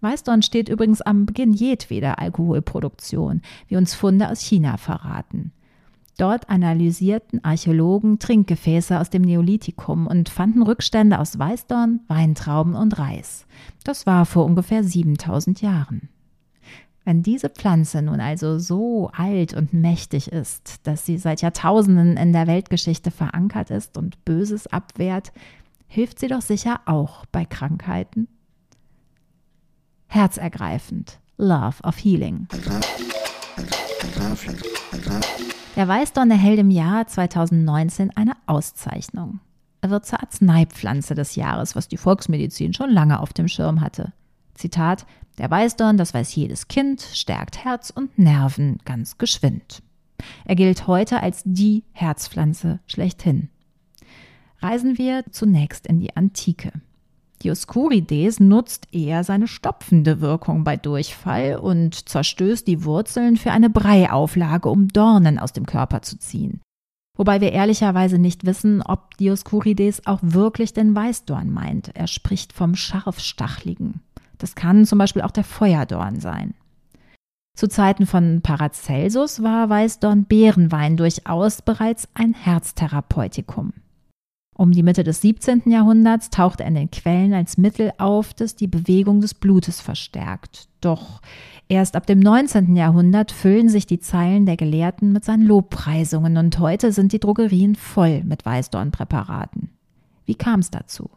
Weißdorn 0.00 0.42
steht 0.42 0.68
übrigens 0.68 1.00
am 1.00 1.26
Beginn 1.26 1.52
jedweder 1.52 2.18
Alkoholproduktion, 2.18 3.42
wie 3.68 3.76
uns 3.76 3.94
Funde 3.94 4.28
aus 4.28 4.40
China 4.40 4.76
verraten. 4.76 5.52
Dort 6.18 6.48
analysierten 6.50 7.42
Archäologen 7.42 8.18
Trinkgefäße 8.18 9.00
aus 9.00 9.10
dem 9.10 9.22
Neolithikum 9.22 10.06
und 10.06 10.28
fanden 10.28 10.62
Rückstände 10.62 11.18
aus 11.18 11.38
Weißdorn, 11.38 12.00
Weintrauben 12.06 12.74
und 12.74 12.98
Reis. 12.98 13.46
Das 13.82 14.06
war 14.06 14.24
vor 14.26 14.44
ungefähr 14.44 14.84
7000 14.84 15.62
Jahren. 15.62 16.08
Wenn 17.04 17.22
diese 17.22 17.50
Pflanze 17.50 18.00
nun 18.00 18.20
also 18.20 18.58
so 18.58 19.10
alt 19.12 19.54
und 19.54 19.72
mächtig 19.72 20.30
ist, 20.30 20.86
dass 20.86 21.04
sie 21.04 21.18
seit 21.18 21.42
Jahrtausenden 21.42 22.16
in 22.16 22.32
der 22.32 22.46
Weltgeschichte 22.46 23.10
verankert 23.10 23.70
ist 23.70 23.98
und 23.98 24.24
Böses 24.24 24.68
abwehrt, 24.68 25.32
hilft 25.88 26.20
sie 26.20 26.28
doch 26.28 26.42
sicher 26.42 26.80
auch 26.86 27.26
bei 27.26 27.44
Krankheiten. 27.44 28.28
Herzergreifend. 30.06 31.18
Love 31.38 31.82
of 31.82 31.96
Healing. 31.96 32.46
Der 35.74 35.88
Weißdorn 35.88 36.30
erhält 36.30 36.60
im 36.60 36.70
Jahr 36.70 37.06
2019 37.06 38.10
eine 38.14 38.34
Auszeichnung. 38.46 39.40
Er 39.80 39.90
wird 39.90 40.06
zur 40.06 40.20
Arzneipflanze 40.20 41.16
des 41.16 41.34
Jahres, 41.34 41.74
was 41.74 41.88
die 41.88 41.96
Volksmedizin 41.96 42.74
schon 42.74 42.90
lange 42.90 43.18
auf 43.18 43.32
dem 43.32 43.48
Schirm 43.48 43.80
hatte. 43.80 44.12
Zitat, 44.54 45.06
der 45.38 45.50
Weißdorn, 45.50 45.96
das 45.96 46.14
weiß 46.14 46.34
jedes 46.34 46.68
Kind, 46.68 47.00
stärkt 47.00 47.64
Herz 47.64 47.90
und 47.90 48.18
Nerven 48.18 48.78
ganz 48.84 49.18
geschwind. 49.18 49.82
Er 50.44 50.54
gilt 50.54 50.86
heute 50.86 51.20
als 51.20 51.42
die 51.44 51.84
Herzpflanze 51.92 52.80
schlechthin. 52.86 53.48
Reisen 54.60 54.98
wir 54.98 55.24
zunächst 55.30 55.86
in 55.86 55.98
die 55.98 56.16
Antike. 56.16 56.72
Dioskurides 57.42 58.38
nutzt 58.38 58.86
eher 58.92 59.24
seine 59.24 59.48
stopfende 59.48 60.20
Wirkung 60.20 60.62
bei 60.62 60.76
Durchfall 60.76 61.56
und 61.56 62.08
zerstößt 62.08 62.66
die 62.66 62.84
Wurzeln 62.84 63.36
für 63.36 63.50
eine 63.50 63.68
Breiauflage, 63.70 64.68
um 64.68 64.88
Dornen 64.88 65.38
aus 65.40 65.52
dem 65.52 65.66
Körper 65.66 66.02
zu 66.02 66.18
ziehen. 66.18 66.60
Wobei 67.16 67.40
wir 67.40 67.52
ehrlicherweise 67.52 68.18
nicht 68.18 68.46
wissen, 68.46 68.80
ob 68.80 69.16
Dioskurides 69.16 70.06
auch 70.06 70.20
wirklich 70.22 70.72
den 70.72 70.94
Weißdorn 70.94 71.50
meint. 71.50 71.94
Er 71.94 72.06
spricht 72.06 72.52
vom 72.52 72.74
Scharfstachligen. 72.74 74.00
Das 74.42 74.56
kann 74.56 74.84
zum 74.86 74.98
Beispiel 74.98 75.22
auch 75.22 75.30
der 75.30 75.44
Feuerdorn 75.44 76.18
sein. 76.18 76.54
Zu 77.56 77.68
Zeiten 77.68 78.06
von 78.06 78.40
Paracelsus 78.42 79.40
war 79.40 79.68
Weißdorn 79.68 80.24
Beerenwein 80.24 80.96
durchaus 80.96 81.62
bereits 81.62 82.08
ein 82.14 82.34
Herztherapeutikum. 82.34 83.72
Um 84.56 84.72
die 84.72 84.82
Mitte 84.82 85.04
des 85.04 85.20
17. 85.20 85.62
Jahrhunderts 85.66 86.30
tauchte 86.30 86.64
er 86.64 86.70
in 86.70 86.74
den 86.74 86.90
Quellen 86.90 87.32
als 87.34 87.56
Mittel 87.56 87.92
auf, 87.98 88.34
das 88.34 88.56
die 88.56 88.66
Bewegung 88.66 89.20
des 89.20 89.34
Blutes 89.34 89.80
verstärkt. 89.80 90.68
Doch 90.80 91.22
erst 91.68 91.94
ab 91.94 92.06
dem 92.06 92.18
19. 92.18 92.74
Jahrhundert 92.74 93.30
füllen 93.30 93.68
sich 93.68 93.86
die 93.86 94.00
Zeilen 94.00 94.44
der 94.44 94.56
Gelehrten 94.56 95.12
mit 95.12 95.24
seinen 95.24 95.46
Lobpreisungen 95.46 96.36
und 96.36 96.58
heute 96.58 96.90
sind 96.90 97.12
die 97.12 97.20
Drogerien 97.20 97.76
voll 97.76 98.24
mit 98.24 98.44
Weißdornpräparaten. 98.44 99.70
Wie 100.26 100.34
kam 100.34 100.58
es 100.58 100.70
dazu? 100.72 101.10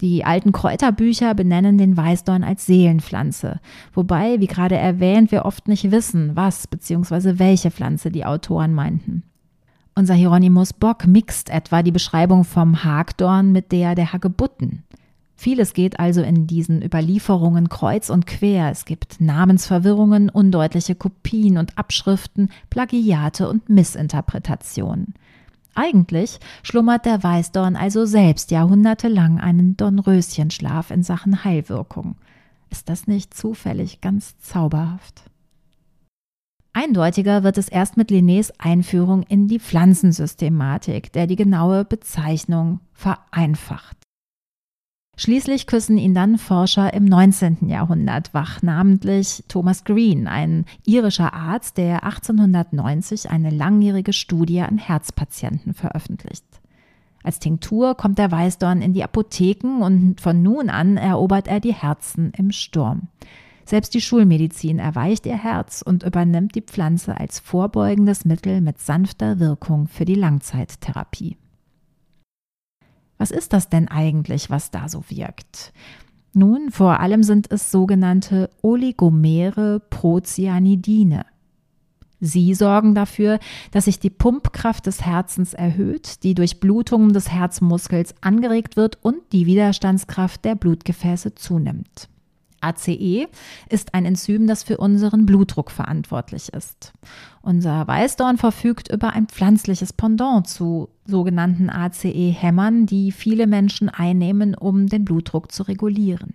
Die 0.00 0.24
alten 0.24 0.52
Kräuterbücher 0.52 1.34
benennen 1.34 1.78
den 1.78 1.96
Weißdorn 1.96 2.44
als 2.44 2.66
Seelenpflanze, 2.66 3.60
wobei, 3.94 4.40
wie 4.40 4.46
gerade 4.46 4.76
erwähnt, 4.76 5.32
wir 5.32 5.44
oft 5.46 5.68
nicht 5.68 5.90
wissen, 5.90 6.36
was 6.36 6.66
bzw. 6.66 7.38
welche 7.38 7.70
Pflanze 7.70 8.10
die 8.10 8.26
Autoren 8.26 8.74
meinten. 8.74 9.22
Unser 9.94 10.12
Hieronymus 10.12 10.74
Bock 10.74 11.06
mixt 11.06 11.48
etwa 11.48 11.82
die 11.82 11.92
Beschreibung 11.92 12.44
vom 12.44 12.84
Hagdorn 12.84 13.52
mit 13.52 13.72
der 13.72 13.94
der 13.94 14.12
Hagebutten. 14.12 14.82
Vieles 15.38 15.72
geht 15.72 15.98
also 15.98 16.22
in 16.22 16.46
diesen 16.46 16.82
Überlieferungen 16.82 17.68
kreuz 17.68 18.10
und 18.10 18.26
quer. 18.26 18.70
Es 18.70 18.86
gibt 18.86 19.20
Namensverwirrungen, 19.20 20.30
undeutliche 20.30 20.94
Kopien 20.94 21.58
und 21.58 21.78
Abschriften, 21.78 22.50
Plagiate 22.70 23.48
und 23.48 23.68
Missinterpretationen. 23.68 25.14
Eigentlich 25.76 26.40
schlummert 26.62 27.04
der 27.04 27.22
Weißdorn 27.22 27.76
also 27.76 28.06
selbst 28.06 28.50
jahrhundertelang 28.50 29.38
einen 29.38 29.76
Dornröschenschlaf 29.76 30.90
in 30.90 31.02
Sachen 31.02 31.44
Heilwirkung. 31.44 32.16
Ist 32.70 32.88
das 32.88 33.06
nicht 33.06 33.34
zufällig 33.34 34.00
ganz 34.00 34.38
zauberhaft? 34.38 35.22
Eindeutiger 36.72 37.42
wird 37.42 37.58
es 37.58 37.68
erst 37.68 37.98
mit 37.98 38.10
Linnés 38.10 38.52
Einführung 38.58 39.22
in 39.22 39.48
die 39.48 39.60
Pflanzensystematik, 39.60 41.12
der 41.12 41.26
die 41.26 41.36
genaue 41.36 41.84
Bezeichnung 41.84 42.80
vereinfacht. 42.94 44.05
Schließlich 45.18 45.66
küssen 45.66 45.96
ihn 45.96 46.14
dann 46.14 46.36
Forscher 46.36 46.92
im 46.92 47.06
19. 47.06 47.68
Jahrhundert 47.68 48.34
wach, 48.34 48.62
namentlich 48.62 49.44
Thomas 49.48 49.84
Green, 49.84 50.26
ein 50.26 50.66
irischer 50.84 51.32
Arzt, 51.32 51.78
der 51.78 52.04
1890 52.04 53.30
eine 53.30 53.48
langjährige 53.48 54.12
Studie 54.12 54.60
an 54.60 54.76
Herzpatienten 54.76 55.72
veröffentlicht. 55.72 56.44
Als 57.22 57.38
Tinktur 57.38 57.94
kommt 57.96 58.18
der 58.18 58.30
Weißdorn 58.30 58.82
in 58.82 58.92
die 58.92 59.02
Apotheken 59.02 59.82
und 59.82 60.20
von 60.20 60.42
nun 60.42 60.68
an 60.68 60.98
erobert 60.98 61.48
er 61.48 61.60
die 61.60 61.74
Herzen 61.74 62.32
im 62.36 62.52
Sturm. 62.52 63.08
Selbst 63.64 63.94
die 63.94 64.02
Schulmedizin 64.02 64.78
erweicht 64.78 65.24
ihr 65.26 65.36
Herz 65.36 65.82
und 65.82 66.04
übernimmt 66.04 66.54
die 66.54 66.60
Pflanze 66.60 67.18
als 67.18 67.40
vorbeugendes 67.40 68.26
Mittel 68.26 68.60
mit 68.60 68.78
sanfter 68.78 69.40
Wirkung 69.40 69.88
für 69.88 70.04
die 70.04 70.14
Langzeittherapie. 70.14 71.36
Was 73.18 73.30
ist 73.30 73.52
das 73.52 73.68
denn 73.68 73.88
eigentlich, 73.88 74.50
was 74.50 74.70
da 74.70 74.88
so 74.88 75.04
wirkt? 75.08 75.72
Nun, 76.32 76.70
vor 76.70 77.00
allem 77.00 77.22
sind 77.22 77.50
es 77.50 77.70
sogenannte 77.70 78.50
Oligomere 78.62 79.80
Procyanidine. 79.88 81.24
Sie 82.20 82.54
sorgen 82.54 82.94
dafür, 82.94 83.38
dass 83.70 83.86
sich 83.86 84.00
die 84.00 84.10
Pumpkraft 84.10 84.86
des 84.86 85.02
Herzens 85.02 85.54
erhöht, 85.54 86.22
die 86.22 86.34
Durchblutung 86.34 87.12
des 87.12 87.30
Herzmuskels 87.30 88.14
angeregt 88.22 88.76
wird 88.76 88.98
und 89.02 89.18
die 89.32 89.46
Widerstandskraft 89.46 90.44
der 90.44 90.54
Blutgefäße 90.54 91.34
zunimmt. 91.34 92.08
ACE 92.66 93.28
ist 93.68 93.94
ein 93.94 94.04
Enzym, 94.04 94.46
das 94.46 94.62
für 94.62 94.78
unseren 94.78 95.26
Blutdruck 95.26 95.70
verantwortlich 95.70 96.52
ist. 96.52 96.92
Unser 97.42 97.86
Weißdorn 97.86 98.38
verfügt 98.38 98.90
über 98.92 99.12
ein 99.12 99.26
pflanzliches 99.26 99.92
Pendant 99.92 100.46
zu 100.48 100.88
sogenannten 101.04 101.70
ACE-Hämmern, 101.70 102.86
die 102.86 103.12
viele 103.12 103.46
Menschen 103.46 103.88
einnehmen, 103.88 104.54
um 104.54 104.86
den 104.86 105.04
Blutdruck 105.04 105.52
zu 105.52 105.62
regulieren. 105.62 106.34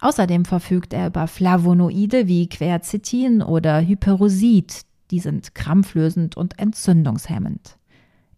Außerdem 0.00 0.44
verfügt 0.44 0.92
er 0.92 1.06
über 1.06 1.26
Flavonoide 1.26 2.26
wie 2.26 2.48
Quercetin 2.48 3.42
oder 3.42 3.80
Hyperosid, 3.80 4.82
die 5.10 5.20
sind 5.20 5.54
krampflösend 5.54 6.36
und 6.36 6.58
entzündungshemmend. 6.58 7.78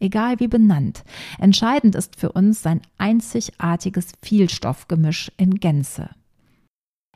Egal 0.01 0.39
wie 0.39 0.47
benannt, 0.47 1.03
entscheidend 1.39 1.97
ist 1.97 2.17
für 2.17 2.31
uns 2.33 2.63
sein 2.63 2.81
einzigartiges 2.99 4.13
Vielstoffgemisch 4.23 5.33
in 5.37 5.57
Gänze. 5.57 6.11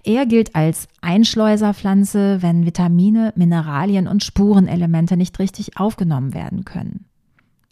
Er 0.04 0.26
gilt 0.26 0.56
als 0.56 0.88
Einschleuserpflanze, 1.00 2.42
wenn 2.42 2.66
Vitamine, 2.66 3.32
Mineralien 3.37 4.09
und 4.09 4.25
Spurenelemente 4.25 5.16
nicht 5.16 5.38
richtig 5.38 5.78
aufgenommen 5.78 6.35
werden 6.35 6.64
können. 6.64 7.04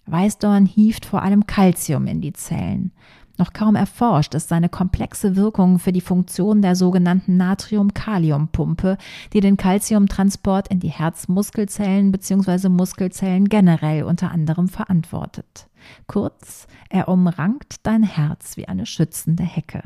Weißdorn 0.06 0.66
hieft 0.66 1.06
vor 1.06 1.22
allem 1.22 1.46
Calcium 1.46 2.06
in 2.06 2.20
die 2.20 2.32
Zellen. 2.32 2.92
Noch 3.37 3.52
kaum 3.52 3.75
erforscht 3.75 4.34
ist 4.34 4.49
seine 4.49 4.68
komplexe 4.68 5.34
Wirkung 5.34 5.78
für 5.78 5.92
die 5.92 6.02
Funktion 6.02 6.60
der 6.60 6.76
sogenannten 6.76 7.37
Natrium-Kalium-Pumpe, 7.38 8.99
die 9.32 9.40
den 9.40 9.56
Calciumtransport 9.56 10.68
in 10.68 10.78
die 10.78 10.90
Herzmuskelzellen 10.90 12.12
bzw. 12.12 12.68
Muskelzellen 12.68 13.49
generell 13.49 14.04
unter 14.04 14.30
anderem 14.30 14.68
verantwortet. 14.68 15.68
Kurz, 16.06 16.66
er 16.90 17.08
umrankt 17.08 17.76
dein 17.84 18.02
Herz 18.02 18.56
wie 18.58 18.68
eine 18.68 18.84
schützende 18.84 19.44
Hecke. 19.44 19.84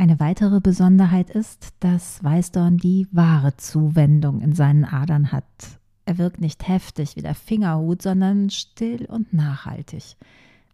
Eine 0.00 0.20
weitere 0.20 0.60
Besonderheit 0.60 1.28
ist, 1.28 1.74
dass 1.80 2.22
Weißdorn 2.22 2.76
die 2.76 3.08
wahre 3.10 3.56
Zuwendung 3.56 4.40
in 4.40 4.52
seinen 4.52 4.84
Adern 4.84 5.32
hat. 5.32 5.80
Er 6.04 6.18
wirkt 6.18 6.40
nicht 6.40 6.68
heftig 6.68 7.16
wie 7.16 7.22
der 7.22 7.34
Fingerhut, 7.34 8.02
sondern 8.02 8.48
still 8.50 9.06
und 9.06 9.32
nachhaltig. 9.32 10.14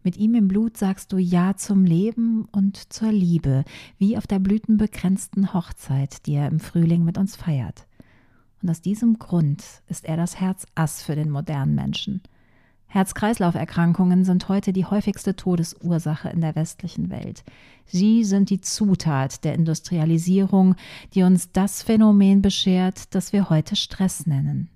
Mit 0.02 0.18
ihm 0.18 0.34
im 0.34 0.46
Blut 0.46 0.76
sagst 0.76 1.10
du 1.10 1.16
Ja 1.16 1.56
zum 1.56 1.86
Leben 1.86 2.46
und 2.52 2.92
zur 2.92 3.12
Liebe, 3.12 3.64
wie 3.96 4.18
auf 4.18 4.26
der 4.26 4.40
blütenbegrenzten 4.40 5.54
Hochzeit, 5.54 6.26
die 6.26 6.34
er 6.34 6.48
im 6.48 6.60
Frühling 6.60 7.02
mit 7.02 7.16
uns 7.16 7.34
feiert. 7.34 7.86
Und 8.60 8.68
aus 8.68 8.82
diesem 8.82 9.18
Grund 9.18 9.64
ist 9.88 10.04
er 10.04 10.18
das 10.18 10.38
Herz 10.38 10.66
Ass 10.74 11.02
für 11.02 11.16
den 11.16 11.30
modernen 11.30 11.74
Menschen. 11.74 12.20
Herz-Kreislauf-Erkrankungen 12.94 14.24
sind 14.24 14.48
heute 14.48 14.72
die 14.72 14.84
häufigste 14.84 15.34
Todesursache 15.34 16.28
in 16.28 16.40
der 16.40 16.54
westlichen 16.54 17.10
Welt. 17.10 17.42
Sie 17.86 18.22
sind 18.22 18.50
die 18.50 18.60
Zutat 18.60 19.42
der 19.42 19.54
Industrialisierung, 19.54 20.76
die 21.12 21.24
uns 21.24 21.50
das 21.50 21.82
Phänomen 21.82 22.40
beschert, 22.40 23.12
das 23.12 23.32
wir 23.32 23.50
heute 23.50 23.74
Stress 23.74 24.28
nennen. 24.28 24.68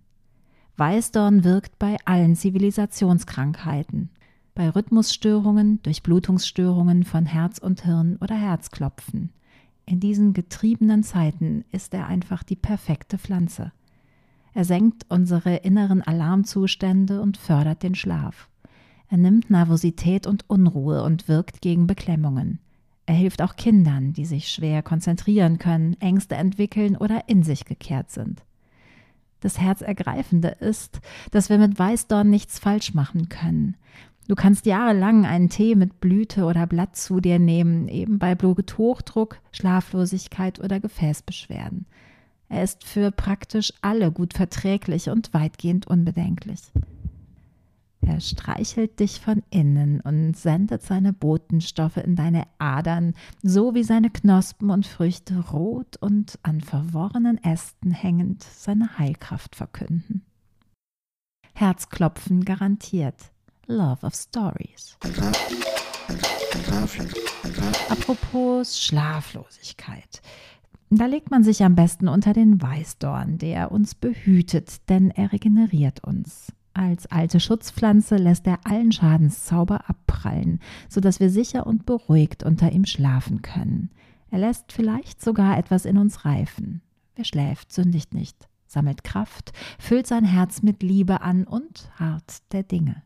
Weißdorn 0.78 1.44
wirkt 1.44 1.78
bei 1.78 1.96
allen 2.06 2.34
Zivilisationskrankheiten, 2.34 4.10
bei 4.52 4.68
Rhythmusstörungen, 4.68 5.80
Durchblutungsstörungen 5.84 7.04
von 7.04 7.24
Herz 7.24 7.58
und 7.58 7.84
Hirn 7.84 8.16
oder 8.20 8.34
Herzklopfen. 8.34 9.30
In 9.86 10.00
diesen 10.00 10.32
getriebenen 10.32 11.04
Zeiten 11.04 11.64
ist 11.70 11.94
er 11.94 12.08
einfach 12.08 12.42
die 12.42 12.56
perfekte 12.56 13.16
Pflanze. 13.16 13.70
Er 14.54 14.64
senkt 14.64 15.06
unsere 15.08 15.56
inneren 15.56 16.02
Alarmzustände 16.02 17.20
und 17.20 17.36
fördert 17.36 17.82
den 17.82 17.94
Schlaf. 17.94 18.48
Er 19.08 19.18
nimmt 19.18 19.50
Nervosität 19.50 20.26
und 20.26 20.48
Unruhe 20.48 21.02
und 21.02 21.28
wirkt 21.28 21.60
gegen 21.60 21.86
Beklemmungen. 21.86 22.58
Er 23.06 23.14
hilft 23.14 23.40
auch 23.40 23.56
Kindern, 23.56 24.12
die 24.12 24.26
sich 24.26 24.48
schwer 24.50 24.82
konzentrieren 24.82 25.58
können, 25.58 25.96
Ängste 25.98 26.34
entwickeln 26.34 26.96
oder 26.96 27.22
in 27.26 27.42
sich 27.42 27.64
gekehrt 27.64 28.10
sind. 28.10 28.42
Das 29.40 29.58
Herzergreifende 29.58 30.48
ist, 30.48 31.00
dass 31.30 31.48
wir 31.48 31.58
mit 31.58 31.78
Weißdorn 31.78 32.28
nichts 32.28 32.58
falsch 32.58 32.92
machen 32.92 33.28
können. 33.28 33.76
Du 34.26 34.34
kannst 34.34 34.66
jahrelang 34.66 35.24
einen 35.24 35.48
Tee 35.48 35.74
mit 35.74 36.00
Blüte 36.00 36.44
oder 36.44 36.66
Blatt 36.66 36.96
zu 36.96 37.20
dir 37.20 37.38
nehmen, 37.38 37.88
eben 37.88 38.18
bei 38.18 38.34
Bluthochdruck, 38.34 39.38
Schlaflosigkeit 39.52 40.60
oder 40.60 40.80
Gefäßbeschwerden. 40.80 41.86
Er 42.48 42.62
ist 42.62 42.84
für 42.84 43.10
praktisch 43.10 43.72
alle 43.82 44.10
gut 44.10 44.34
verträglich 44.34 45.10
und 45.10 45.34
weitgehend 45.34 45.86
unbedenklich. 45.86 46.60
Er 48.00 48.20
streichelt 48.20 49.00
dich 49.00 49.20
von 49.20 49.42
innen 49.50 50.00
und 50.00 50.34
sendet 50.34 50.82
seine 50.82 51.12
Botenstoffe 51.12 51.98
in 51.98 52.16
deine 52.16 52.44
Adern, 52.58 53.14
so 53.42 53.74
wie 53.74 53.84
seine 53.84 54.08
Knospen 54.08 54.70
und 54.70 54.86
Früchte 54.86 55.38
rot 55.50 55.96
und 56.00 56.38
an 56.42 56.62
verworrenen 56.62 57.42
Ästen 57.44 57.90
hängend 57.90 58.42
seine 58.42 58.98
Heilkraft 58.98 59.56
verkünden. 59.56 60.24
Herzklopfen 61.54 62.44
garantiert. 62.44 63.30
Love 63.66 64.06
of 64.06 64.14
Stories. 64.14 64.96
Apropos 67.90 68.80
Schlaflosigkeit. 68.80 70.22
Da 70.90 71.04
legt 71.06 71.30
man 71.30 71.44
sich 71.44 71.62
am 71.62 71.74
besten 71.74 72.08
unter 72.08 72.32
den 72.32 72.62
Weißdorn, 72.62 73.38
der 73.38 73.72
uns 73.72 73.94
behütet, 73.94 74.88
denn 74.88 75.10
er 75.10 75.32
regeneriert 75.32 76.02
uns. 76.02 76.52
Als 76.72 77.06
alte 77.06 77.40
Schutzpflanze 77.40 78.16
lässt 78.16 78.46
er 78.46 78.60
allen 78.64 78.92
Schadenszauber 78.92 79.88
abprallen, 79.90 80.60
sodass 80.88 81.20
wir 81.20 81.28
sicher 81.28 81.66
und 81.66 81.84
beruhigt 81.84 82.42
unter 82.42 82.72
ihm 82.72 82.86
schlafen 82.86 83.42
können. 83.42 83.90
Er 84.30 84.38
lässt 84.38 84.72
vielleicht 84.72 85.20
sogar 85.20 85.58
etwas 85.58 85.84
in 85.84 85.98
uns 85.98 86.24
reifen. 86.24 86.80
Wer 87.16 87.24
schläft, 87.24 87.72
sündigt 87.72 88.14
nicht, 88.14 88.48
sammelt 88.66 89.04
Kraft, 89.04 89.52
füllt 89.78 90.06
sein 90.06 90.24
Herz 90.24 90.62
mit 90.62 90.82
Liebe 90.82 91.20
an 91.20 91.44
und 91.44 91.90
hart 91.96 92.52
der 92.52 92.62
Dinge. 92.62 93.02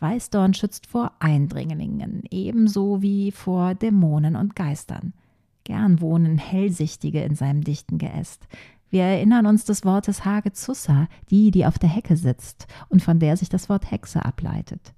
Weißdorn 0.00 0.52
schützt 0.52 0.86
vor 0.86 1.12
Eindringlingen, 1.20 2.24
ebenso 2.30 3.00
wie 3.00 3.30
vor 3.30 3.74
Dämonen 3.74 4.34
und 4.34 4.56
Geistern. 4.56 5.14
Gern 5.64 6.00
wohnen 6.00 6.38
Hellsichtige 6.38 7.22
in 7.22 7.34
seinem 7.34 7.62
dichten 7.62 7.98
Geäst. 7.98 8.46
Wir 8.90 9.04
erinnern 9.04 9.46
uns 9.46 9.64
des 9.64 9.84
Wortes 9.84 10.24
Hagezussa, 10.24 11.08
die, 11.30 11.50
die 11.50 11.64
auf 11.64 11.78
der 11.78 11.88
Hecke 11.88 12.16
sitzt 12.16 12.66
und 12.88 13.02
von 13.02 13.18
der 13.18 13.36
sich 13.36 13.48
das 13.48 13.68
Wort 13.68 13.90
Hexe 13.90 14.24
ableitet. 14.24 14.94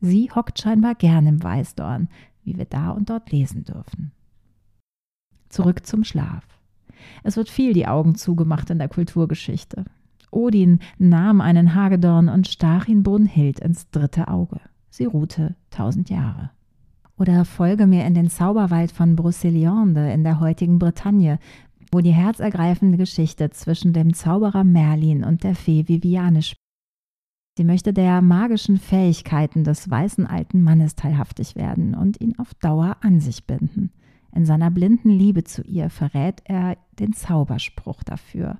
Sie 0.00 0.30
hockt 0.32 0.60
scheinbar 0.60 0.94
gern 0.94 1.26
im 1.26 1.42
Weißdorn, 1.42 2.08
wie 2.44 2.56
wir 2.56 2.64
da 2.64 2.90
und 2.90 3.10
dort 3.10 3.32
lesen 3.32 3.64
dürfen. 3.64 4.12
Zurück 5.48 5.84
zum 5.84 6.04
Schlaf. 6.04 6.44
Es 7.24 7.36
wird 7.36 7.48
viel 7.48 7.72
die 7.72 7.88
Augen 7.88 8.14
zugemacht 8.14 8.70
in 8.70 8.78
der 8.78 8.88
Kulturgeschichte. 8.88 9.84
Odin 10.30 10.78
nahm 10.98 11.40
einen 11.40 11.74
Hagedorn 11.74 12.28
und 12.28 12.46
stach 12.46 12.86
ihn 12.86 13.02
Brunhild 13.02 13.60
ins 13.60 13.90
dritte 13.90 14.28
Auge. 14.28 14.60
Sie 14.90 15.06
ruhte 15.06 15.56
tausend 15.70 16.10
Jahre. 16.10 16.50
Oder 17.18 17.44
folge 17.44 17.86
mir 17.86 18.06
in 18.06 18.14
den 18.14 18.30
Zauberwald 18.30 18.92
von 18.92 19.16
Brocéliande 19.16 20.12
in 20.12 20.22
der 20.22 20.38
heutigen 20.38 20.78
Bretagne, 20.78 21.38
wo 21.90 22.00
die 22.00 22.12
herzergreifende 22.12 22.96
Geschichte 22.96 23.50
zwischen 23.50 23.92
dem 23.92 24.14
Zauberer 24.14 24.62
Merlin 24.62 25.24
und 25.24 25.42
der 25.42 25.54
Fee 25.54 25.88
Viviane 25.88 26.42
spielt. 26.42 26.58
Sie 27.56 27.64
möchte 27.64 27.92
der 27.92 28.22
magischen 28.22 28.78
Fähigkeiten 28.78 29.64
des 29.64 29.90
weißen 29.90 30.26
alten 30.26 30.62
Mannes 30.62 30.94
teilhaftig 30.94 31.56
werden 31.56 31.96
und 31.96 32.20
ihn 32.20 32.38
auf 32.38 32.54
Dauer 32.54 32.98
an 33.00 33.18
sich 33.18 33.46
binden. 33.46 33.90
In 34.32 34.46
seiner 34.46 34.70
blinden 34.70 35.10
Liebe 35.10 35.42
zu 35.42 35.62
ihr 35.62 35.90
verrät 35.90 36.40
er 36.44 36.76
den 37.00 37.14
Zauberspruch 37.14 38.04
dafür. 38.04 38.58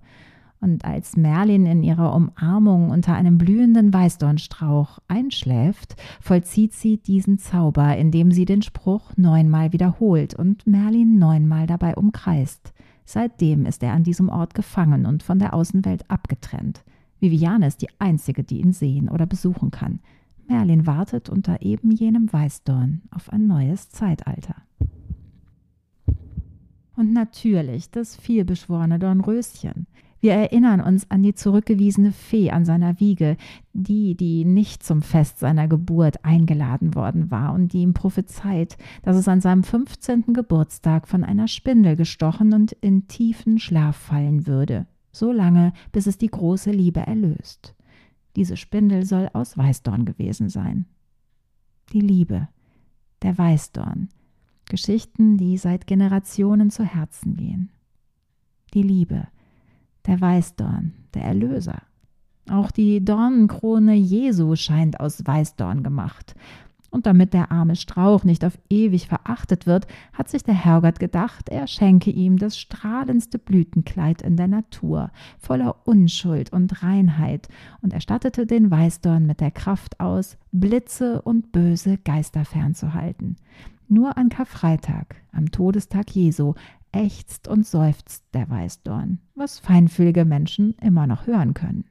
Und 0.60 0.84
als 0.84 1.16
Merlin 1.16 1.66
in 1.66 1.82
ihrer 1.84 2.14
Umarmung 2.14 2.90
unter 2.90 3.14
einem 3.14 3.38
blühenden 3.38 3.92
Weißdornstrauch 3.92 4.98
einschläft, 5.06 5.94
vollzieht 6.20 6.72
sie 6.72 6.96
diesen 6.96 7.38
Zauber, 7.38 7.96
indem 7.96 8.32
sie 8.32 8.44
den 8.44 8.62
Spruch 8.62 9.12
neunmal 9.16 9.72
wiederholt 9.72 10.34
und 10.34 10.66
Merlin 10.66 11.18
neunmal 11.18 11.66
dabei 11.66 11.94
umkreist. 11.94 12.72
Seitdem 13.04 13.66
ist 13.66 13.82
er 13.82 13.92
an 13.92 14.02
diesem 14.02 14.28
Ort 14.28 14.54
gefangen 14.54 15.06
und 15.06 15.22
von 15.22 15.38
der 15.38 15.54
Außenwelt 15.54 16.10
abgetrennt. 16.10 16.84
Viviane 17.20 17.66
ist 17.66 17.80
die 17.82 17.88
einzige, 17.98 18.44
die 18.44 18.60
ihn 18.60 18.72
sehen 18.72 19.08
oder 19.08 19.26
besuchen 19.26 19.70
kann. 19.70 20.00
Merlin 20.48 20.86
wartet 20.86 21.28
unter 21.28 21.62
eben 21.62 21.90
jenem 21.90 22.32
Weißdorn 22.32 23.02
auf 23.10 23.30
ein 23.32 23.46
neues 23.46 23.90
Zeitalter. 23.90 24.56
Und 26.96 27.12
natürlich 27.12 27.90
das 27.90 28.16
vielbeschworene 28.16 28.98
Dornröschen. 28.98 29.86
Wir 30.20 30.32
erinnern 30.32 30.80
uns 30.80 31.08
an 31.10 31.22
die 31.22 31.34
zurückgewiesene 31.34 32.10
Fee 32.10 32.50
an 32.50 32.64
seiner 32.64 32.98
Wiege, 32.98 33.36
die, 33.72 34.16
die 34.16 34.44
nicht 34.44 34.82
zum 34.82 35.00
Fest 35.00 35.38
seiner 35.38 35.68
Geburt 35.68 36.24
eingeladen 36.24 36.96
worden 36.96 37.30
war 37.30 37.52
und 37.54 37.72
die 37.72 37.82
ihm 37.82 37.94
prophezeit, 37.94 38.76
dass 39.02 39.16
es 39.16 39.28
an 39.28 39.40
seinem 39.40 39.62
15. 39.62 40.32
Geburtstag 40.32 41.06
von 41.06 41.22
einer 41.22 41.46
Spindel 41.46 41.94
gestochen 41.94 42.52
und 42.52 42.72
in 42.72 43.06
tiefen 43.06 43.60
Schlaf 43.60 43.96
fallen 43.96 44.48
würde, 44.48 44.86
so 45.12 45.30
lange, 45.30 45.72
bis 45.92 46.08
es 46.08 46.18
die 46.18 46.30
große 46.30 46.72
Liebe 46.72 47.00
erlöst. 47.00 47.76
Diese 48.34 48.56
Spindel 48.56 49.04
soll 49.04 49.30
aus 49.32 49.56
Weißdorn 49.56 50.04
gewesen 50.04 50.48
sein. 50.48 50.86
Die 51.92 52.00
Liebe, 52.00 52.48
der 53.22 53.38
Weißdorn, 53.38 54.08
Geschichten, 54.68 55.36
die 55.36 55.56
seit 55.56 55.86
Generationen 55.86 56.70
zu 56.70 56.84
Herzen 56.84 57.36
gehen. 57.36 57.70
Die 58.74 58.82
Liebe, 58.82 59.28
der 60.06 60.20
Weißdorn, 60.20 60.94
der 61.14 61.22
Erlöser. 61.22 61.82
Auch 62.50 62.70
die 62.70 63.04
Dornenkrone 63.04 63.94
Jesu 63.94 64.56
scheint 64.56 65.00
aus 65.00 65.26
Weißdorn 65.26 65.82
gemacht. 65.82 66.34
Und 66.90 67.04
damit 67.04 67.34
der 67.34 67.52
arme 67.52 67.76
Strauch 67.76 68.24
nicht 68.24 68.44
auf 68.46 68.58
ewig 68.70 69.08
verachtet 69.08 69.66
wird, 69.66 69.86
hat 70.14 70.30
sich 70.30 70.42
der 70.42 70.54
Herrgott 70.54 70.98
gedacht, 70.98 71.50
er 71.50 71.66
schenke 71.66 72.10
ihm 72.10 72.38
das 72.38 72.58
strahlendste 72.58 73.38
Blütenkleid 73.38 74.22
in 74.22 74.36
der 74.36 74.48
Natur, 74.48 75.10
voller 75.38 75.86
Unschuld 75.86 76.50
und 76.50 76.82
Reinheit, 76.82 77.48
und 77.82 77.92
erstattete 77.92 78.46
den 78.46 78.70
Weißdorn 78.70 79.26
mit 79.26 79.40
der 79.40 79.50
Kraft 79.50 80.00
aus, 80.00 80.38
Blitze 80.50 81.20
und 81.20 81.52
böse 81.52 81.98
Geister 81.98 82.46
fernzuhalten. 82.46 83.36
Nur 83.90 84.16
an 84.16 84.30
Karfreitag, 84.30 85.16
am 85.32 85.50
Todestag 85.50 86.10
Jesu, 86.10 86.54
ächzt 86.92 87.48
und 87.48 87.66
seufzt 87.66 88.24
der 88.34 88.48
Weißdorn, 88.48 89.18
was 89.34 89.58
feinfühlige 89.58 90.24
Menschen 90.24 90.74
immer 90.80 91.06
noch 91.06 91.26
hören 91.26 91.54
können. 91.54 91.84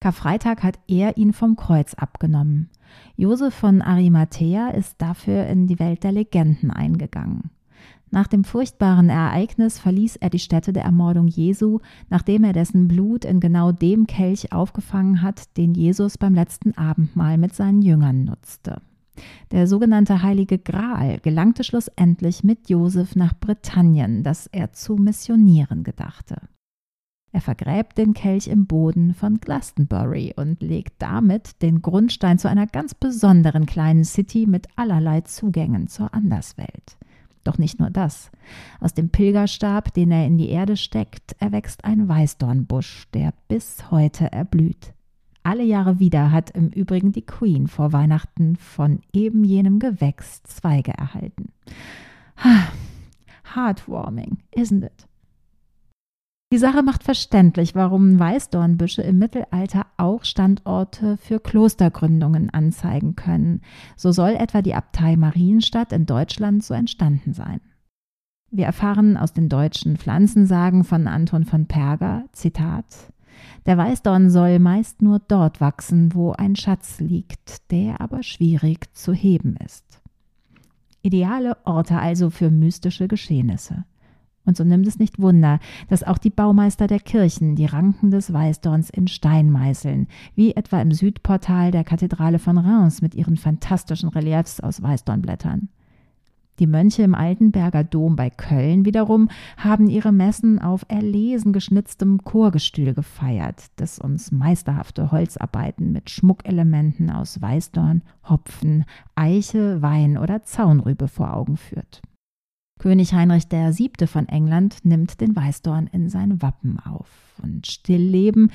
Karfreitag 0.00 0.62
hat 0.62 0.78
er 0.86 1.16
ihn 1.16 1.32
vom 1.32 1.56
Kreuz 1.56 1.94
abgenommen. 1.94 2.68
Josef 3.16 3.54
von 3.54 3.80
Arimathea 3.80 4.68
ist 4.68 5.00
dafür 5.00 5.46
in 5.46 5.66
die 5.66 5.78
Welt 5.78 6.04
der 6.04 6.12
Legenden 6.12 6.70
eingegangen. 6.70 7.50
Nach 8.10 8.28
dem 8.28 8.44
furchtbaren 8.44 9.08
Ereignis 9.08 9.78
verließ 9.78 10.16
er 10.16 10.30
die 10.30 10.38
Stätte 10.38 10.72
der 10.72 10.84
Ermordung 10.84 11.26
Jesu, 11.26 11.80
nachdem 12.10 12.44
er 12.44 12.52
dessen 12.52 12.86
Blut 12.86 13.24
in 13.24 13.40
genau 13.40 13.72
dem 13.72 14.06
Kelch 14.06 14.52
aufgefangen 14.52 15.22
hat, 15.22 15.56
den 15.56 15.74
Jesus 15.74 16.18
beim 16.18 16.34
letzten 16.34 16.76
Abendmahl 16.76 17.38
mit 17.38 17.54
seinen 17.54 17.82
Jüngern 17.82 18.24
nutzte. 18.24 18.82
Der 19.50 19.66
sogenannte 19.66 20.22
Heilige 20.22 20.58
Gral 20.58 21.18
gelangte 21.20 21.64
schlussendlich 21.64 22.42
mit 22.42 22.68
Josef 22.68 23.16
nach 23.16 23.38
Britannien, 23.38 24.22
das 24.22 24.46
er 24.48 24.72
zu 24.72 24.96
missionieren 24.96 25.84
gedachte. 25.84 26.40
Er 27.34 27.40
vergräbt 27.40 27.98
den 27.98 28.14
Kelch 28.14 28.46
im 28.46 28.66
Boden 28.66 29.12
von 29.12 29.40
Glastonbury 29.40 30.34
und 30.36 30.62
legt 30.62 30.94
damit 31.00 31.62
den 31.62 31.82
Grundstein 31.82 32.38
zu 32.38 32.48
einer 32.48 32.68
ganz 32.68 32.94
besonderen 32.94 33.66
kleinen 33.66 34.04
City 34.04 34.46
mit 34.46 34.68
allerlei 34.76 35.22
Zugängen 35.22 35.88
zur 35.88 36.14
Anderswelt. 36.14 36.96
Doch 37.42 37.58
nicht 37.58 37.80
nur 37.80 37.90
das. 37.90 38.30
Aus 38.80 38.94
dem 38.94 39.10
Pilgerstab, 39.10 39.92
den 39.94 40.12
er 40.12 40.26
in 40.26 40.38
die 40.38 40.48
Erde 40.48 40.76
steckt, 40.76 41.34
erwächst 41.40 41.84
ein 41.84 42.08
Weißdornbusch, 42.08 43.08
der 43.12 43.34
bis 43.48 43.90
heute 43.90 44.30
erblüht. 44.30 44.94
Alle 45.46 45.62
Jahre 45.62 45.98
wieder 45.98 46.32
hat 46.32 46.50
im 46.50 46.70
Übrigen 46.70 47.12
die 47.12 47.26
Queen 47.26 47.68
vor 47.68 47.92
Weihnachten 47.92 48.56
von 48.56 49.00
eben 49.12 49.44
jenem 49.44 49.78
Gewächs 49.78 50.42
Zweige 50.42 50.92
erhalten. 50.92 51.52
Heartwarming, 53.54 54.38
isn't 54.52 54.84
it? 54.84 55.06
Die 56.50 56.58
Sache 56.58 56.82
macht 56.82 57.02
verständlich, 57.02 57.74
warum 57.74 58.18
Weißdornbüsche 58.18 59.02
im 59.02 59.18
Mittelalter 59.18 59.86
auch 59.98 60.24
Standorte 60.24 61.18
für 61.18 61.40
Klostergründungen 61.40 62.48
anzeigen 62.48 63.14
können. 63.14 63.60
So 63.96 64.12
soll 64.12 64.30
etwa 64.30 64.62
die 64.62 64.74
Abtei 64.74 65.16
Marienstadt 65.16 65.92
in 65.92 66.06
Deutschland 66.06 66.64
so 66.64 66.72
entstanden 66.72 67.34
sein. 67.34 67.60
Wir 68.50 68.64
erfahren 68.66 69.18
aus 69.18 69.32
den 69.32 69.50
deutschen 69.50 69.98
Pflanzensagen 69.98 70.84
von 70.84 71.06
Anton 71.06 71.44
von 71.44 71.66
Perger, 71.66 72.24
Zitat, 72.32 73.12
der 73.66 73.78
Weißdorn 73.78 74.30
soll 74.30 74.58
meist 74.58 75.02
nur 75.02 75.20
dort 75.20 75.60
wachsen, 75.60 76.14
wo 76.14 76.32
ein 76.32 76.56
Schatz 76.56 77.00
liegt, 77.00 77.70
der 77.70 78.00
aber 78.00 78.22
schwierig 78.22 78.94
zu 78.94 79.12
heben 79.12 79.56
ist. 79.56 80.00
Ideale 81.02 81.56
Orte 81.64 81.98
also 81.98 82.30
für 82.30 82.50
mystische 82.50 83.08
Geschehnisse. 83.08 83.84
Und 84.46 84.56
so 84.56 84.64
nimmt 84.64 84.86
es 84.86 84.98
nicht 84.98 85.18
Wunder, 85.18 85.58
dass 85.88 86.02
auch 86.02 86.18
die 86.18 86.30
Baumeister 86.30 86.86
der 86.86 87.00
Kirchen 87.00 87.56
die 87.56 87.66
Ranken 87.66 88.10
des 88.10 88.32
Weißdorns 88.32 88.90
in 88.90 89.08
Stein 89.08 89.50
meißeln, 89.50 90.06
wie 90.34 90.54
etwa 90.54 90.80
im 90.80 90.92
Südportal 90.92 91.70
der 91.70 91.84
Kathedrale 91.84 92.38
von 92.38 92.58
Reims 92.58 93.00
mit 93.00 93.14
ihren 93.14 93.36
fantastischen 93.36 94.10
Reliefs 94.10 94.60
aus 94.60 94.82
Weißdornblättern. 94.82 95.68
Die 96.60 96.68
Mönche 96.68 97.02
im 97.02 97.16
Altenberger 97.16 97.82
Dom 97.82 98.14
bei 98.14 98.30
Köln 98.30 98.84
wiederum 98.84 99.28
haben 99.56 99.88
ihre 99.88 100.12
Messen 100.12 100.60
auf 100.60 100.86
erlesen 100.88 101.52
geschnitztem 101.52 102.22
Chorgestühl 102.22 102.94
gefeiert, 102.94 103.66
das 103.76 103.98
uns 103.98 104.30
meisterhafte 104.30 105.10
Holzarbeiten 105.10 105.90
mit 105.90 106.10
Schmuckelementen 106.10 107.10
aus 107.10 107.42
Weißdorn, 107.42 108.02
Hopfen, 108.28 108.84
Eiche, 109.16 109.82
Wein 109.82 110.16
oder 110.16 110.44
Zaunrübe 110.44 111.08
vor 111.08 111.34
Augen 111.34 111.56
führt. 111.56 112.02
König 112.78 113.14
Heinrich 113.14 113.50
VII. 113.50 114.06
von 114.06 114.28
England 114.28 114.84
nimmt 114.84 115.20
den 115.20 115.34
Weißdorn 115.34 115.88
in 115.88 116.08
sein 116.08 116.40
Wappen 116.42 116.78
auf. 116.78 117.08
Und 117.42 117.66
Stillleben 117.66 118.50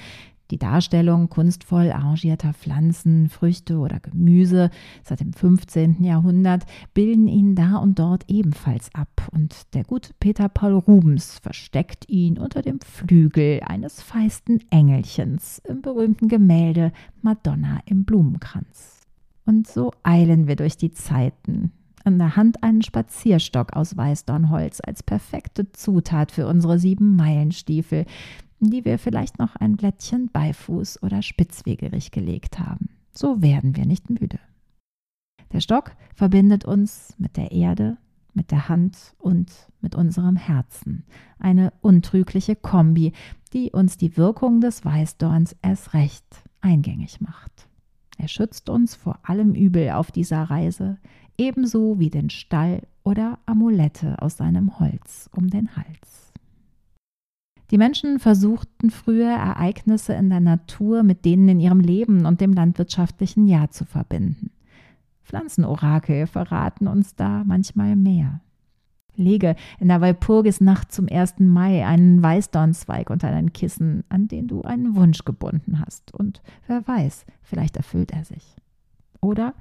die 0.51 0.57
Darstellung 0.57 1.29
kunstvoll 1.29 1.91
arrangierter 1.91 2.53
Pflanzen, 2.53 3.29
Früchte 3.29 3.77
oder 3.77 3.99
Gemüse 3.99 4.69
seit 5.03 5.19
dem 5.19 5.33
15. 5.33 6.03
Jahrhundert 6.03 6.65
bilden 6.93 7.27
ihn 7.27 7.55
da 7.55 7.77
und 7.77 7.99
dort 7.99 8.25
ebenfalls 8.27 8.93
ab 8.95 9.29
und 9.31 9.73
der 9.73 9.83
gute 9.83 10.13
Peter 10.19 10.49
Paul 10.49 10.73
Rubens 10.73 11.39
versteckt 11.39 12.09
ihn 12.09 12.37
unter 12.37 12.61
dem 12.61 12.79
Flügel 12.81 13.61
eines 13.65 14.01
feisten 14.01 14.59
Engelchens 14.71 15.61
im 15.67 15.81
berühmten 15.81 16.27
Gemälde 16.27 16.91
Madonna 17.21 17.79
im 17.85 18.05
Blumenkranz. 18.05 19.01
Und 19.45 19.67
so 19.67 19.91
eilen 20.03 20.47
wir 20.47 20.55
durch 20.55 20.77
die 20.77 20.91
Zeiten, 20.91 21.71
an 22.03 22.17
der 22.17 22.35
Hand 22.35 22.63
einen 22.63 22.81
Spazierstock 22.81 23.73
aus 23.73 23.97
Weißdornholz 23.97 24.79
als 24.85 25.03
perfekte 25.03 25.71
Zutat 25.71 26.31
für 26.31 26.47
unsere 26.47 26.79
sieben 26.79 27.15
Meilenstiefel, 27.15 28.05
die 28.67 28.85
wir 28.85 28.99
vielleicht 28.99 29.39
noch 29.39 29.55
ein 29.55 29.77
Blättchen 29.77 30.29
Beifuß 30.31 31.03
oder 31.03 31.21
Spitzwegerich 31.21 32.11
gelegt 32.11 32.59
haben. 32.59 32.89
So 33.11 33.41
werden 33.41 33.75
wir 33.75 33.85
nicht 33.85 34.09
müde. 34.09 34.39
Der 35.51 35.61
Stock 35.61 35.91
verbindet 36.15 36.65
uns 36.65 37.15
mit 37.17 37.37
der 37.37 37.51
Erde, 37.51 37.97
mit 38.33 38.51
der 38.51 38.69
Hand 38.69 39.15
und 39.17 39.51
mit 39.81 39.95
unserem 39.95 40.35
Herzen. 40.35 41.03
Eine 41.39 41.73
untrügliche 41.81 42.55
Kombi, 42.55 43.13
die 43.53 43.71
uns 43.71 43.97
die 43.97 44.15
Wirkung 44.15 44.61
des 44.61 44.85
Weißdorns 44.85 45.55
erst 45.61 45.93
recht 45.93 46.43
eingängig 46.61 47.21
macht. 47.21 47.67
Er 48.17 48.27
schützt 48.27 48.69
uns 48.69 48.95
vor 48.95 49.19
allem 49.23 49.55
Übel 49.55 49.91
auf 49.91 50.11
dieser 50.11 50.43
Reise, 50.43 50.97
ebenso 51.37 51.99
wie 51.99 52.09
den 52.09 52.29
Stall 52.29 52.81
oder 53.03 53.39
Amulette 53.45 54.21
aus 54.21 54.37
seinem 54.37 54.79
Holz 54.79 55.29
um 55.33 55.49
den 55.49 55.75
Hals. 55.75 56.28
Die 57.71 57.77
Menschen 57.77 58.19
versuchten 58.19 58.89
früher 58.89 59.29
Ereignisse 59.29 60.13
in 60.13 60.29
der 60.29 60.39
Natur 60.39 61.03
mit 61.03 61.23
denen 61.25 61.49
in 61.49 61.59
ihrem 61.59 61.79
Leben 61.79 62.25
und 62.25 62.41
dem 62.41 62.53
landwirtschaftlichen 62.53 63.47
Jahr 63.47 63.69
zu 63.69 63.85
verbinden. 63.85 64.51
Pflanzenorakel 65.23 66.25
verraten 66.25 66.87
uns 66.87 67.15
da 67.15 67.43
manchmal 67.45 67.95
mehr. 67.95 68.41
Lege 69.15 69.55
in 69.79 69.89
der 69.89 70.01
Walpurgisnacht 70.01 70.91
zum 70.91 71.07
1. 71.07 71.39
Mai 71.39 71.85
einen 71.85 72.23
Weißdornzweig 72.23 73.09
unter 73.09 73.29
dein 73.29 73.53
Kissen, 73.53 74.03
an 74.09 74.27
den 74.27 74.47
du 74.47 74.63
einen 74.63 74.95
Wunsch 74.95 75.25
gebunden 75.25 75.79
hast. 75.79 76.13
Und 76.13 76.41
wer 76.65 76.87
weiß, 76.87 77.25
vielleicht 77.43 77.77
erfüllt 77.77 78.11
er 78.11 78.25
sich. 78.25 78.55
Oder 79.21 79.53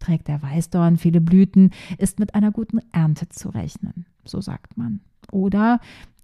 trägt 0.00 0.26
der 0.26 0.42
Weißdorn 0.42 0.96
viele 0.96 1.20
Blüten, 1.20 1.70
ist 1.98 2.18
mit 2.18 2.34
einer 2.34 2.50
guten 2.50 2.80
Ernte 2.92 3.28
zu 3.28 3.50
rechnen, 3.50 4.06
so 4.24 4.40
sagt 4.40 4.76
man. 4.76 5.00
Oder 5.30 5.80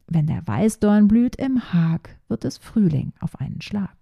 wenn 0.06 0.26
der 0.26 0.46
Weißdorn 0.46 1.08
blüht 1.08 1.36
im 1.36 1.72
Hag, 1.72 2.16
wird 2.28 2.44
es 2.44 2.58
Frühling 2.58 3.12
auf 3.20 3.40
einen 3.40 3.60
Schlag. 3.60 3.96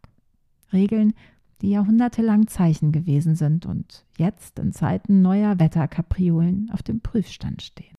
Regeln, 0.73 1.15
die 1.61 1.71
jahrhundertelang 1.71 2.49
Zeichen 2.49 2.91
gewesen 2.93 3.37
sind 3.37 3.67
und 3.67 4.05
jetzt 4.19 4.59
in 4.59 4.73
Zeiten 4.73 5.23
neuer 5.23 5.61
Wetterkapriolen 5.61 6.71
auf 6.73 6.83
dem 6.83 7.01
Prüfstand 7.01 7.63
stehen. 7.63 7.95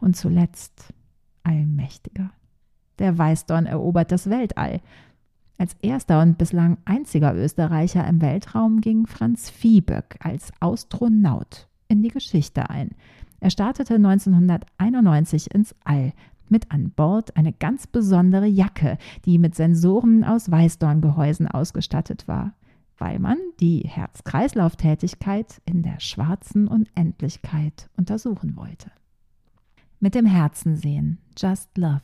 Und 0.00 0.16
zuletzt 0.16 0.92
Allmächtiger. 1.44 2.30
Der 2.98 3.16
Weißdorn 3.16 3.66
erobert 3.66 4.10
das 4.10 4.28
Weltall. 4.30 4.80
Als 5.58 5.74
erster 5.82 6.20
und 6.20 6.36
bislang 6.38 6.78
einziger 6.84 7.34
Österreicher 7.34 8.06
im 8.06 8.20
Weltraum 8.20 8.80
ging 8.80 9.06
Franz 9.06 9.50
Viehböck 9.50 10.16
als 10.20 10.52
Astronaut 10.60 11.68
in 11.86 12.02
die 12.02 12.08
Geschichte 12.08 12.68
ein. 12.70 12.90
Er 13.40 13.50
startete 13.50 13.94
1991 13.94 15.54
ins 15.54 15.74
All 15.84 16.12
mit 16.48 16.70
an 16.70 16.90
Bord 16.90 17.36
eine 17.36 17.52
ganz 17.52 17.86
besondere 17.86 18.46
Jacke, 18.46 18.98
die 19.24 19.38
mit 19.38 19.54
Sensoren 19.54 20.24
aus 20.24 20.50
Weißdorngehäusen 20.50 21.48
ausgestattet 21.48 22.28
war, 22.28 22.54
weil 22.98 23.18
man 23.18 23.38
die 23.60 23.80
Herz-Kreislauf-Tätigkeit 23.80 25.60
in 25.64 25.82
der 25.82 26.00
schwarzen 26.00 26.68
Unendlichkeit 26.68 27.88
untersuchen 27.96 28.56
wollte. 28.56 28.90
Mit 30.00 30.14
dem 30.14 30.26
Herzen 30.26 30.76
sehen, 30.76 31.18
just 31.36 31.76
love. 31.78 32.02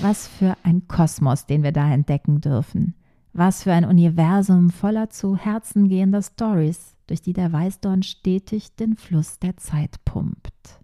Was 0.00 0.28
für 0.28 0.56
ein 0.62 0.88
Kosmos, 0.88 1.46
den 1.46 1.62
wir 1.62 1.72
da 1.72 1.92
entdecken 1.92 2.40
dürfen. 2.40 2.94
Was 3.32 3.64
für 3.64 3.72
ein 3.72 3.84
Universum 3.84 4.70
voller 4.70 5.10
zu 5.10 5.36
Herzen 5.36 5.88
gehender 5.88 6.22
Stories, 6.22 6.96
durch 7.06 7.22
die 7.22 7.32
der 7.32 7.52
Weißdorn 7.52 8.02
stetig 8.02 8.74
den 8.76 8.96
Fluss 8.96 9.38
der 9.38 9.56
Zeit 9.56 10.04
pumpt 10.04 10.77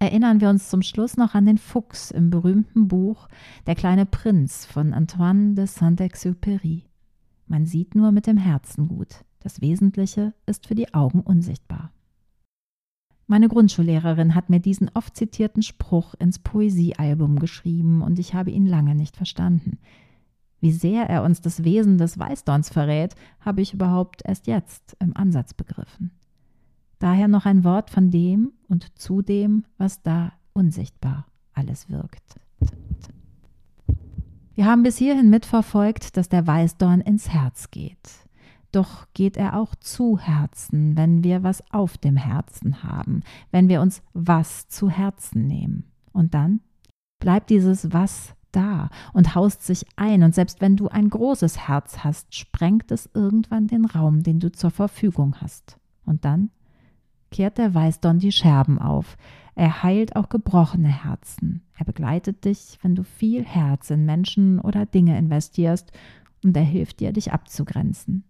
erinnern 0.00 0.40
wir 0.40 0.48
uns 0.48 0.68
zum 0.68 0.82
Schluss 0.82 1.16
noch 1.16 1.34
an 1.34 1.46
den 1.46 1.58
Fuchs 1.58 2.10
im 2.10 2.30
berühmten 2.30 2.88
Buch 2.88 3.28
Der 3.66 3.76
kleine 3.76 4.06
Prinz 4.06 4.64
von 4.64 4.92
Antoine 4.92 5.54
de 5.54 5.66
Saint-Exupéry. 5.66 6.82
Man 7.46 7.66
sieht 7.66 7.94
nur 7.94 8.10
mit 8.10 8.26
dem 8.26 8.38
Herzen 8.38 8.88
gut. 8.88 9.24
Das 9.40 9.60
Wesentliche 9.60 10.34
ist 10.46 10.66
für 10.66 10.74
die 10.74 10.94
Augen 10.94 11.20
unsichtbar. 11.20 11.92
Meine 13.26 13.48
Grundschullehrerin 13.48 14.34
hat 14.34 14.50
mir 14.50 14.58
diesen 14.58 14.90
oft 14.94 15.16
zitierten 15.16 15.62
Spruch 15.62 16.14
ins 16.18 16.38
Poesiealbum 16.38 17.38
geschrieben 17.38 18.02
und 18.02 18.18
ich 18.18 18.34
habe 18.34 18.50
ihn 18.50 18.66
lange 18.66 18.94
nicht 18.94 19.16
verstanden. 19.16 19.78
Wie 20.60 20.72
sehr 20.72 21.08
er 21.08 21.22
uns 21.22 21.40
das 21.40 21.62
Wesen 21.62 21.98
des 21.98 22.18
Weißdorns 22.18 22.70
verrät, 22.70 23.14
habe 23.40 23.60
ich 23.60 23.74
überhaupt 23.74 24.22
erst 24.24 24.46
jetzt 24.46 24.96
im 24.98 25.16
Ansatz 25.16 25.54
begriffen. 25.54 26.10
Daher 27.00 27.28
noch 27.28 27.46
ein 27.46 27.64
Wort 27.64 27.90
von 27.90 28.10
dem 28.10 28.52
und 28.68 28.96
zu 28.98 29.22
dem, 29.22 29.64
was 29.78 30.02
da 30.02 30.32
unsichtbar 30.52 31.26
alles 31.54 31.88
wirkt. 31.88 32.38
Wir 34.54 34.66
haben 34.66 34.82
bis 34.82 34.98
hierhin 34.98 35.30
mitverfolgt, 35.30 36.18
dass 36.18 36.28
der 36.28 36.46
Weißdorn 36.46 37.00
ins 37.00 37.30
Herz 37.30 37.70
geht. 37.70 38.28
Doch 38.70 39.06
geht 39.14 39.38
er 39.38 39.58
auch 39.58 39.74
zu 39.74 40.18
Herzen, 40.18 40.94
wenn 40.94 41.24
wir 41.24 41.42
was 41.42 41.64
auf 41.72 41.96
dem 41.96 42.16
Herzen 42.16 42.82
haben, 42.82 43.22
wenn 43.50 43.70
wir 43.70 43.80
uns 43.80 44.02
was 44.12 44.68
zu 44.68 44.90
Herzen 44.90 45.46
nehmen. 45.46 45.90
Und 46.12 46.34
dann 46.34 46.60
bleibt 47.18 47.48
dieses 47.48 47.94
was 47.94 48.34
da 48.52 48.90
und 49.14 49.34
haust 49.34 49.64
sich 49.64 49.86
ein, 49.96 50.22
und 50.22 50.34
selbst 50.34 50.60
wenn 50.60 50.76
du 50.76 50.88
ein 50.88 51.08
großes 51.08 51.66
Herz 51.66 52.04
hast, 52.04 52.34
sprengt 52.34 52.90
es 52.90 53.08
irgendwann 53.14 53.68
den 53.68 53.86
Raum, 53.86 54.22
den 54.22 54.38
du 54.38 54.52
zur 54.52 54.70
Verfügung 54.70 55.36
hast. 55.40 55.78
Und 56.04 56.26
dann 56.26 56.50
kehrt 57.30 57.58
der 57.58 57.74
Weißdorn 57.74 58.18
die 58.18 58.32
Scherben 58.32 58.78
auf. 58.78 59.16
Er 59.54 59.82
heilt 59.82 60.16
auch 60.16 60.28
gebrochene 60.28 60.88
Herzen. 60.88 61.62
Er 61.76 61.84
begleitet 61.84 62.44
dich, 62.44 62.78
wenn 62.82 62.94
du 62.94 63.04
viel 63.04 63.44
Herz 63.44 63.90
in 63.90 64.04
Menschen 64.04 64.60
oder 64.60 64.86
Dinge 64.86 65.18
investierst, 65.18 65.92
und 66.42 66.56
er 66.56 66.64
hilft 66.64 67.00
dir, 67.00 67.12
dich 67.12 67.32
abzugrenzen. 67.32 68.24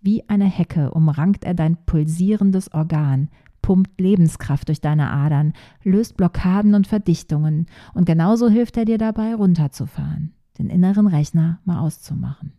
Wie 0.00 0.28
eine 0.28 0.46
Hecke 0.46 0.90
umrankt 0.90 1.44
er 1.44 1.54
dein 1.54 1.76
pulsierendes 1.86 2.72
Organ, 2.74 3.30
pumpt 3.62 3.98
Lebenskraft 3.98 4.68
durch 4.68 4.80
deine 4.80 5.10
Adern, 5.10 5.54
löst 5.82 6.16
Blockaden 6.16 6.74
und 6.74 6.86
Verdichtungen, 6.86 7.66
und 7.94 8.04
genauso 8.04 8.48
hilft 8.48 8.76
er 8.76 8.84
dir 8.84 8.98
dabei, 8.98 9.34
runterzufahren, 9.34 10.34
den 10.58 10.68
inneren 10.68 11.06
Rechner 11.06 11.60
mal 11.64 11.78
auszumachen. 11.78 12.52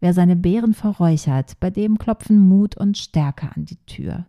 Wer 0.00 0.12
seine 0.12 0.36
Beeren 0.36 0.74
verräuchert, 0.74 1.58
bei 1.58 1.70
dem 1.70 1.96
klopfen 1.96 2.38
Mut 2.38 2.76
und 2.76 2.98
Stärke 2.98 3.50
an 3.56 3.64
die 3.64 3.78
Tür. 3.86 4.26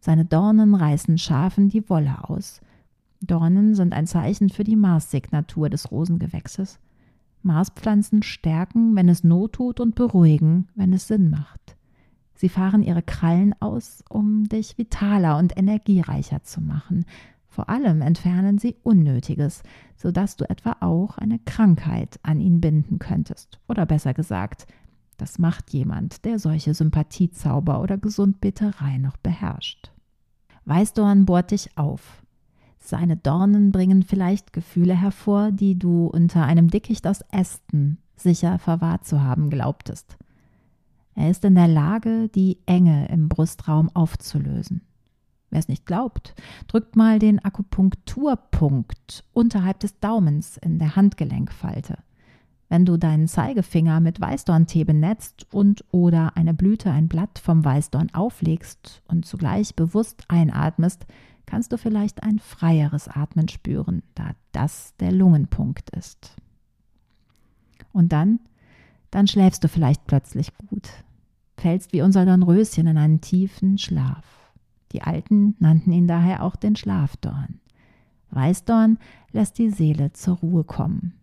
Seine 0.00 0.24
Dornen 0.24 0.74
reißen 0.74 1.18
Schafen 1.18 1.68
die 1.68 1.88
Wolle 1.90 2.28
aus. 2.28 2.60
Dornen 3.20 3.74
sind 3.74 3.92
ein 3.92 4.06
Zeichen 4.06 4.48
für 4.48 4.64
die 4.64 4.76
Mars-Signatur 4.76 5.68
des 5.68 5.90
Rosengewächses. 5.90 6.78
Marspflanzen 7.42 8.22
stärken, 8.22 8.96
wenn 8.96 9.08
es 9.08 9.24
Not 9.24 9.54
tut, 9.54 9.78
und 9.78 9.94
beruhigen, 9.94 10.68
wenn 10.74 10.92
es 10.94 11.06
Sinn 11.06 11.30
macht. 11.30 11.76
Sie 12.34 12.48
fahren 12.48 12.82
ihre 12.82 13.02
Krallen 13.02 13.54
aus, 13.60 14.02
um 14.08 14.48
dich 14.48 14.78
vitaler 14.78 15.36
und 15.36 15.58
energiereicher 15.58 16.42
zu 16.42 16.62
machen. 16.62 17.04
Vor 17.46 17.68
allem 17.68 18.00
entfernen 18.00 18.56
sie 18.56 18.76
Unnötiges, 18.82 19.62
sodass 19.96 20.36
du 20.36 20.48
etwa 20.48 20.76
auch 20.80 21.18
eine 21.18 21.38
Krankheit 21.40 22.18
an 22.22 22.40
ihn 22.40 22.60
binden 22.60 22.98
könntest. 22.98 23.60
Oder 23.68 23.84
besser 23.84 24.14
gesagt, 24.14 24.66
das 25.20 25.38
macht 25.38 25.72
jemand, 25.72 26.24
der 26.24 26.38
solche 26.38 26.72
Sympathiezauber 26.72 27.82
oder 27.82 27.98
Gesundbeterei 27.98 28.98
noch 28.98 29.16
beherrscht. 29.16 29.92
Weißdorn 30.64 31.26
bohrt 31.26 31.50
dich 31.50 31.76
auf. 31.76 32.22
Seine 32.78 33.16
Dornen 33.16 33.72
bringen 33.72 34.02
vielleicht 34.02 34.52
Gefühle 34.52 34.98
hervor, 34.98 35.52
die 35.52 35.78
du 35.78 36.06
unter 36.06 36.44
einem 36.44 36.68
Dickicht 36.68 37.06
aus 37.06 37.20
Ästen 37.30 37.98
sicher 38.16 38.58
verwahrt 38.58 39.04
zu 39.04 39.22
haben 39.22 39.50
glaubtest. 39.50 40.16
Er 41.14 41.30
ist 41.30 41.44
in 41.44 41.54
der 41.54 41.68
Lage, 41.68 42.28
die 42.28 42.58
Enge 42.66 43.08
im 43.08 43.28
Brustraum 43.28 43.90
aufzulösen. 43.94 44.82
Wer 45.50 45.58
es 45.58 45.68
nicht 45.68 45.84
glaubt, 45.84 46.34
drückt 46.68 46.96
mal 46.96 47.18
den 47.18 47.44
Akupunkturpunkt 47.44 49.24
unterhalb 49.32 49.80
des 49.80 49.98
Daumens 49.98 50.56
in 50.56 50.78
der 50.78 50.96
Handgelenkfalte. 50.96 51.98
Wenn 52.70 52.84
du 52.84 52.96
deinen 52.96 53.26
Zeigefinger 53.26 53.98
mit 53.98 54.20
Weißdorntee 54.20 54.84
benetzt 54.84 55.44
und 55.52 55.84
oder 55.90 56.36
eine 56.36 56.54
Blüte, 56.54 56.92
ein 56.92 57.08
Blatt 57.08 57.40
vom 57.40 57.64
Weißdorn 57.64 58.14
auflegst 58.14 59.02
und 59.08 59.26
zugleich 59.26 59.74
bewusst 59.74 60.22
einatmest, 60.28 61.04
kannst 61.46 61.72
du 61.72 61.78
vielleicht 61.78 62.22
ein 62.22 62.38
freieres 62.38 63.08
Atmen 63.08 63.48
spüren, 63.48 64.04
da 64.14 64.30
das 64.52 64.94
der 65.00 65.10
Lungenpunkt 65.10 65.90
ist. 65.90 66.36
Und 67.92 68.12
dann, 68.12 68.38
dann 69.10 69.26
schläfst 69.26 69.64
du 69.64 69.68
vielleicht 69.68 70.06
plötzlich 70.06 70.56
gut, 70.56 70.88
fällst 71.56 71.92
wie 71.92 72.02
unser 72.02 72.24
Dornröschen 72.24 72.86
in 72.86 72.98
einen 72.98 73.20
tiefen 73.20 73.78
Schlaf. 73.78 74.24
Die 74.92 75.02
Alten 75.02 75.56
nannten 75.58 75.90
ihn 75.90 76.06
daher 76.06 76.44
auch 76.44 76.54
den 76.54 76.76
Schlafdorn. 76.76 77.58
Weißdorn 78.30 78.98
lässt 79.32 79.58
die 79.58 79.70
Seele 79.70 80.12
zur 80.12 80.36
Ruhe 80.36 80.62
kommen. 80.62 81.19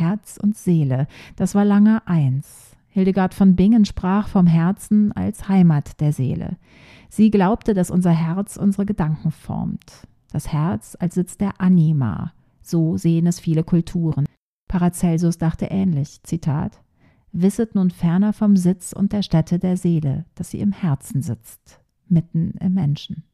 Herz 0.00 0.38
und 0.42 0.56
Seele, 0.56 1.06
das 1.36 1.54
war 1.54 1.64
lange 1.64 2.06
eins. 2.06 2.74
Hildegard 2.88 3.34
von 3.34 3.54
Bingen 3.54 3.84
sprach 3.84 4.26
vom 4.26 4.46
Herzen 4.46 5.12
als 5.12 5.48
Heimat 5.48 6.00
der 6.00 6.12
Seele. 6.12 6.56
Sie 7.08 7.30
glaubte, 7.30 7.72
dass 7.72 7.90
unser 7.90 8.10
Herz 8.10 8.56
unsere 8.56 8.84
Gedanken 8.84 9.30
formt. 9.30 10.08
Das 10.32 10.52
Herz 10.52 10.96
als 10.98 11.14
Sitz 11.14 11.36
der 11.36 11.60
Anima. 11.60 12.32
So 12.62 12.96
sehen 12.96 13.26
es 13.26 13.38
viele 13.38 13.62
Kulturen. 13.62 14.26
Paracelsus 14.68 15.38
dachte 15.38 15.66
ähnlich. 15.66 16.22
Zitat: 16.22 16.80
Wisset 17.32 17.74
nun 17.74 17.90
ferner 17.90 18.32
vom 18.32 18.56
Sitz 18.56 18.92
und 18.92 19.12
der 19.12 19.22
Stätte 19.22 19.58
der 19.58 19.76
Seele, 19.76 20.24
dass 20.34 20.50
sie 20.50 20.60
im 20.60 20.72
Herzen 20.72 21.22
sitzt, 21.22 21.80
mitten 22.08 22.52
im 22.60 22.74
Menschen. 22.74 23.24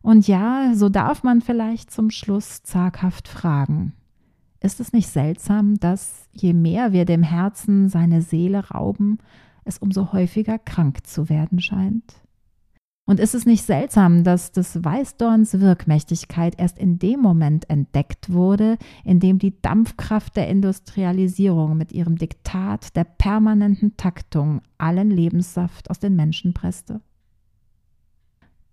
Und 0.00 0.26
ja, 0.26 0.72
so 0.74 0.88
darf 0.88 1.22
man 1.22 1.40
vielleicht 1.40 1.90
zum 1.90 2.10
Schluss 2.10 2.62
zaghaft 2.62 3.28
fragen: 3.28 3.92
ist 4.60 4.80
es 4.80 4.92
nicht 4.92 5.08
seltsam, 5.08 5.78
dass 5.78 6.28
je 6.32 6.52
mehr 6.52 6.92
wir 6.92 7.04
dem 7.04 7.22
Herzen 7.22 7.88
seine 7.88 8.22
Seele 8.22 8.70
rauben, 8.70 9.18
es 9.64 9.78
umso 9.78 10.12
häufiger 10.12 10.58
krank 10.58 11.06
zu 11.06 11.28
werden 11.28 11.60
scheint? 11.60 12.14
Und 13.08 13.20
ist 13.20 13.34
es 13.34 13.46
nicht 13.46 13.64
seltsam, 13.64 14.22
dass 14.22 14.52
des 14.52 14.84
Weißdorns 14.84 15.60
Wirkmächtigkeit 15.60 16.58
erst 16.58 16.76
in 16.78 16.98
dem 16.98 17.20
Moment 17.20 17.70
entdeckt 17.70 18.30
wurde, 18.30 18.76
in 19.02 19.18
dem 19.18 19.38
die 19.38 19.58
Dampfkraft 19.62 20.36
der 20.36 20.48
Industrialisierung 20.48 21.78
mit 21.78 21.92
ihrem 21.92 22.18
Diktat 22.18 22.94
der 22.96 23.04
permanenten 23.04 23.96
Taktung 23.96 24.60
allen 24.76 25.10
Lebenssaft 25.10 25.88
aus 25.88 26.00
den 26.00 26.16
Menschen 26.16 26.52
presste? 26.52 27.00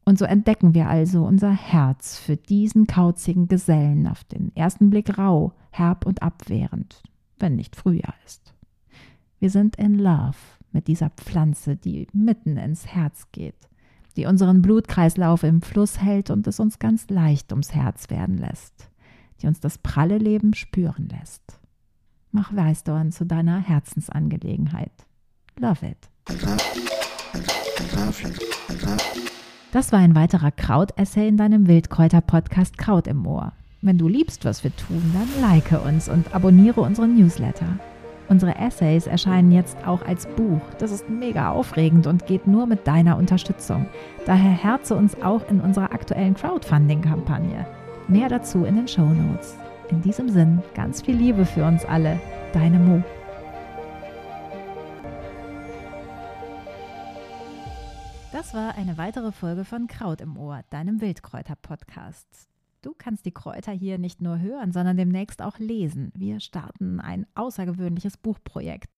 Und 0.06 0.20
so 0.20 0.26
entdecken 0.26 0.74
wir 0.74 0.88
also 0.88 1.26
unser 1.26 1.52
Herz 1.52 2.18
für 2.18 2.38
diesen 2.38 2.86
kauzigen 2.88 3.48
Gesellen 3.48 4.08
auf 4.08 4.24
den 4.24 4.56
ersten 4.56 4.90
Blick 4.90 5.18
rau, 5.18 5.54
herb 5.72 6.06
und 6.06 6.22
abwehrend, 6.22 7.02
wenn 7.40 7.56
nicht 7.56 7.76
Frühjahr 7.76 8.14
ist. 8.26 8.54
Wir 9.40 9.50
sind 9.50 9.76
in 9.76 9.98
Love 9.98 10.38
mit 10.72 10.88
dieser 10.88 11.10
Pflanze, 11.10 11.76
die 11.76 12.08
mitten 12.14 12.58
ins 12.58 12.86
Herz 12.86 13.28
geht 13.32 13.56
die 14.16 14.26
unseren 14.26 14.62
Blutkreislauf 14.62 15.44
im 15.44 15.62
Fluss 15.62 16.02
hält 16.02 16.30
und 16.30 16.48
es 16.48 16.60
uns 16.60 16.80
ganz 16.80 17.10
leicht 17.10 17.52
ums 17.52 17.74
Herz 17.74 18.10
werden 18.10 18.38
lässt, 18.38 18.90
die 19.42 19.48
uns 19.48 19.60
das 19.60 19.78
pralle 19.78 20.18
Leben 20.18 20.54
spüren 20.54 21.10
lässt. 21.10 21.60
Mach 22.32 22.56
Weißdorn 22.56 23.12
zu 23.12 23.26
deiner 23.26 23.60
Herzensangelegenheit. 23.60 24.92
Love 25.58 25.86
it. 25.86 26.10
Das 29.76 29.92
war 29.92 30.00
ein 30.00 30.16
weiterer 30.16 30.52
Kraut-Essay 30.52 31.28
in 31.28 31.36
deinem 31.36 31.68
Wildkräuter-Podcast 31.68 32.78
Kraut 32.78 33.08
im 33.08 33.28
Ohr. 33.28 33.52
Wenn 33.82 33.98
du 33.98 34.08
liebst, 34.08 34.46
was 34.46 34.64
wir 34.64 34.74
tun, 34.74 35.02
dann 35.14 35.28
like 35.42 35.86
uns 35.86 36.08
und 36.08 36.34
abonniere 36.34 36.80
unseren 36.80 37.18
Newsletter. 37.18 37.68
Unsere 38.30 38.56
Essays 38.56 39.06
erscheinen 39.06 39.52
jetzt 39.52 39.76
auch 39.86 40.02
als 40.06 40.28
Buch. 40.28 40.62
Das 40.80 40.94
ist 40.94 41.10
mega 41.10 41.52
aufregend 41.52 42.08
und 42.08 42.26
geht 42.26 42.48
nur 42.48 42.68
mit 42.68 42.88
deiner 42.88 43.18
Unterstützung. 43.18 43.86
Daher 44.26 44.52
herze 44.52 44.96
uns 44.96 45.22
auch 45.22 45.42
in 45.50 45.60
unserer 45.60 45.92
aktuellen 45.92 46.36
Crowdfunding-Kampagne. 46.36 47.68
Mehr 48.08 48.30
dazu 48.30 48.64
in 48.64 48.78
den 48.78 48.88
Show 48.88 49.10
Notes. 49.10 49.58
In 49.90 50.02
diesem 50.02 50.30
Sinn, 50.30 50.64
ganz 50.74 51.02
viel 51.02 51.18
Liebe 51.18 51.46
für 51.46 51.66
uns 51.66 51.84
alle. 51.84 52.18
Deine 52.54 52.80
Mo. 52.80 53.04
Das 58.46 58.54
war 58.54 58.76
eine 58.76 59.00
weitere 59.00 59.32
Folge 59.32 59.66
von 59.66 59.88
Kraut 59.88 60.22
im 60.22 60.38
Ohr, 60.38 60.62
deinem 60.70 61.02
Wildkräuter-Podcast. 61.02 62.48
Du 62.84 62.94
kannst 62.96 63.26
die 63.26 63.34
Kräuter 63.34 63.72
hier 63.72 63.98
nicht 63.98 64.22
nur 64.22 64.38
hören, 64.38 64.72
sondern 64.72 64.98
demnächst 64.98 65.42
auch 65.42 65.58
lesen. 65.58 66.12
Wir 66.16 66.40
starten 66.40 67.00
ein 67.00 67.26
außergewöhnliches 67.34 68.18
Buchprojekt. 68.18 68.92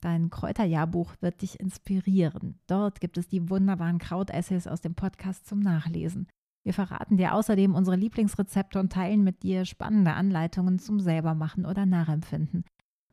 Dein 0.00 0.30
Kräuterjahrbuch 0.30 1.12
wird 1.20 1.42
dich 1.42 1.60
inspirieren. 1.60 2.58
Dort 2.68 3.02
gibt 3.02 3.18
es 3.18 3.28
die 3.28 3.50
wunderbaren 3.50 3.98
Krautessays 3.98 4.66
aus 4.66 4.80
dem 4.80 4.94
Podcast 4.94 5.46
zum 5.46 5.60
Nachlesen. 5.60 6.26
Wir 6.64 6.72
verraten 6.72 7.18
dir 7.18 7.34
außerdem 7.34 7.74
unsere 7.74 7.96
Lieblingsrezepte 7.96 8.80
und 8.80 8.94
teilen 8.94 9.22
mit 9.22 9.42
dir 9.42 9.66
spannende 9.66 10.14
Anleitungen 10.14 10.78
zum 10.78 11.00
Selbermachen 11.00 11.66
oder 11.66 11.84
Nachempfinden. 11.84 12.64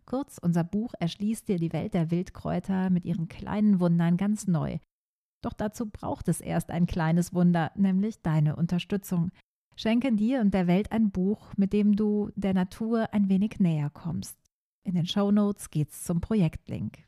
Kurz, 0.05 0.37
unser 0.37 0.63
Buch 0.63 0.93
erschließt 1.01 1.45
dir 1.49 1.57
die 1.57 1.73
Welt 1.73 1.93
der 1.93 2.09
Wildkräuter 2.09 2.89
mit 2.89 3.03
ihren 3.03 3.27
kleinen 3.27 3.81
Wundern 3.81 4.15
ganz 4.15 4.47
neu. 4.47 4.79
Doch 5.43 5.53
dazu 5.53 5.89
braucht 5.89 6.29
es 6.29 6.41
erst 6.41 6.71
ein 6.71 6.87
kleines 6.87 7.33
Wunder, 7.33 7.71
nämlich 7.75 8.21
deine 8.21 8.55
Unterstützung. 8.55 9.31
Schenke 9.75 10.11
dir 10.13 10.39
und 10.41 10.53
der 10.53 10.67
Welt 10.67 10.91
ein 10.91 11.11
Buch, 11.11 11.53
mit 11.57 11.73
dem 11.73 11.95
du 11.95 12.31
der 12.35 12.53
Natur 12.53 13.13
ein 13.13 13.29
wenig 13.29 13.59
näher 13.59 13.89
kommst. 13.89 14.37
In 14.83 14.95
den 14.95 15.05
Show 15.05 15.31
Notes 15.31 15.69
geht's 15.69 16.03
zum 16.03 16.21
Projektlink. 16.21 16.99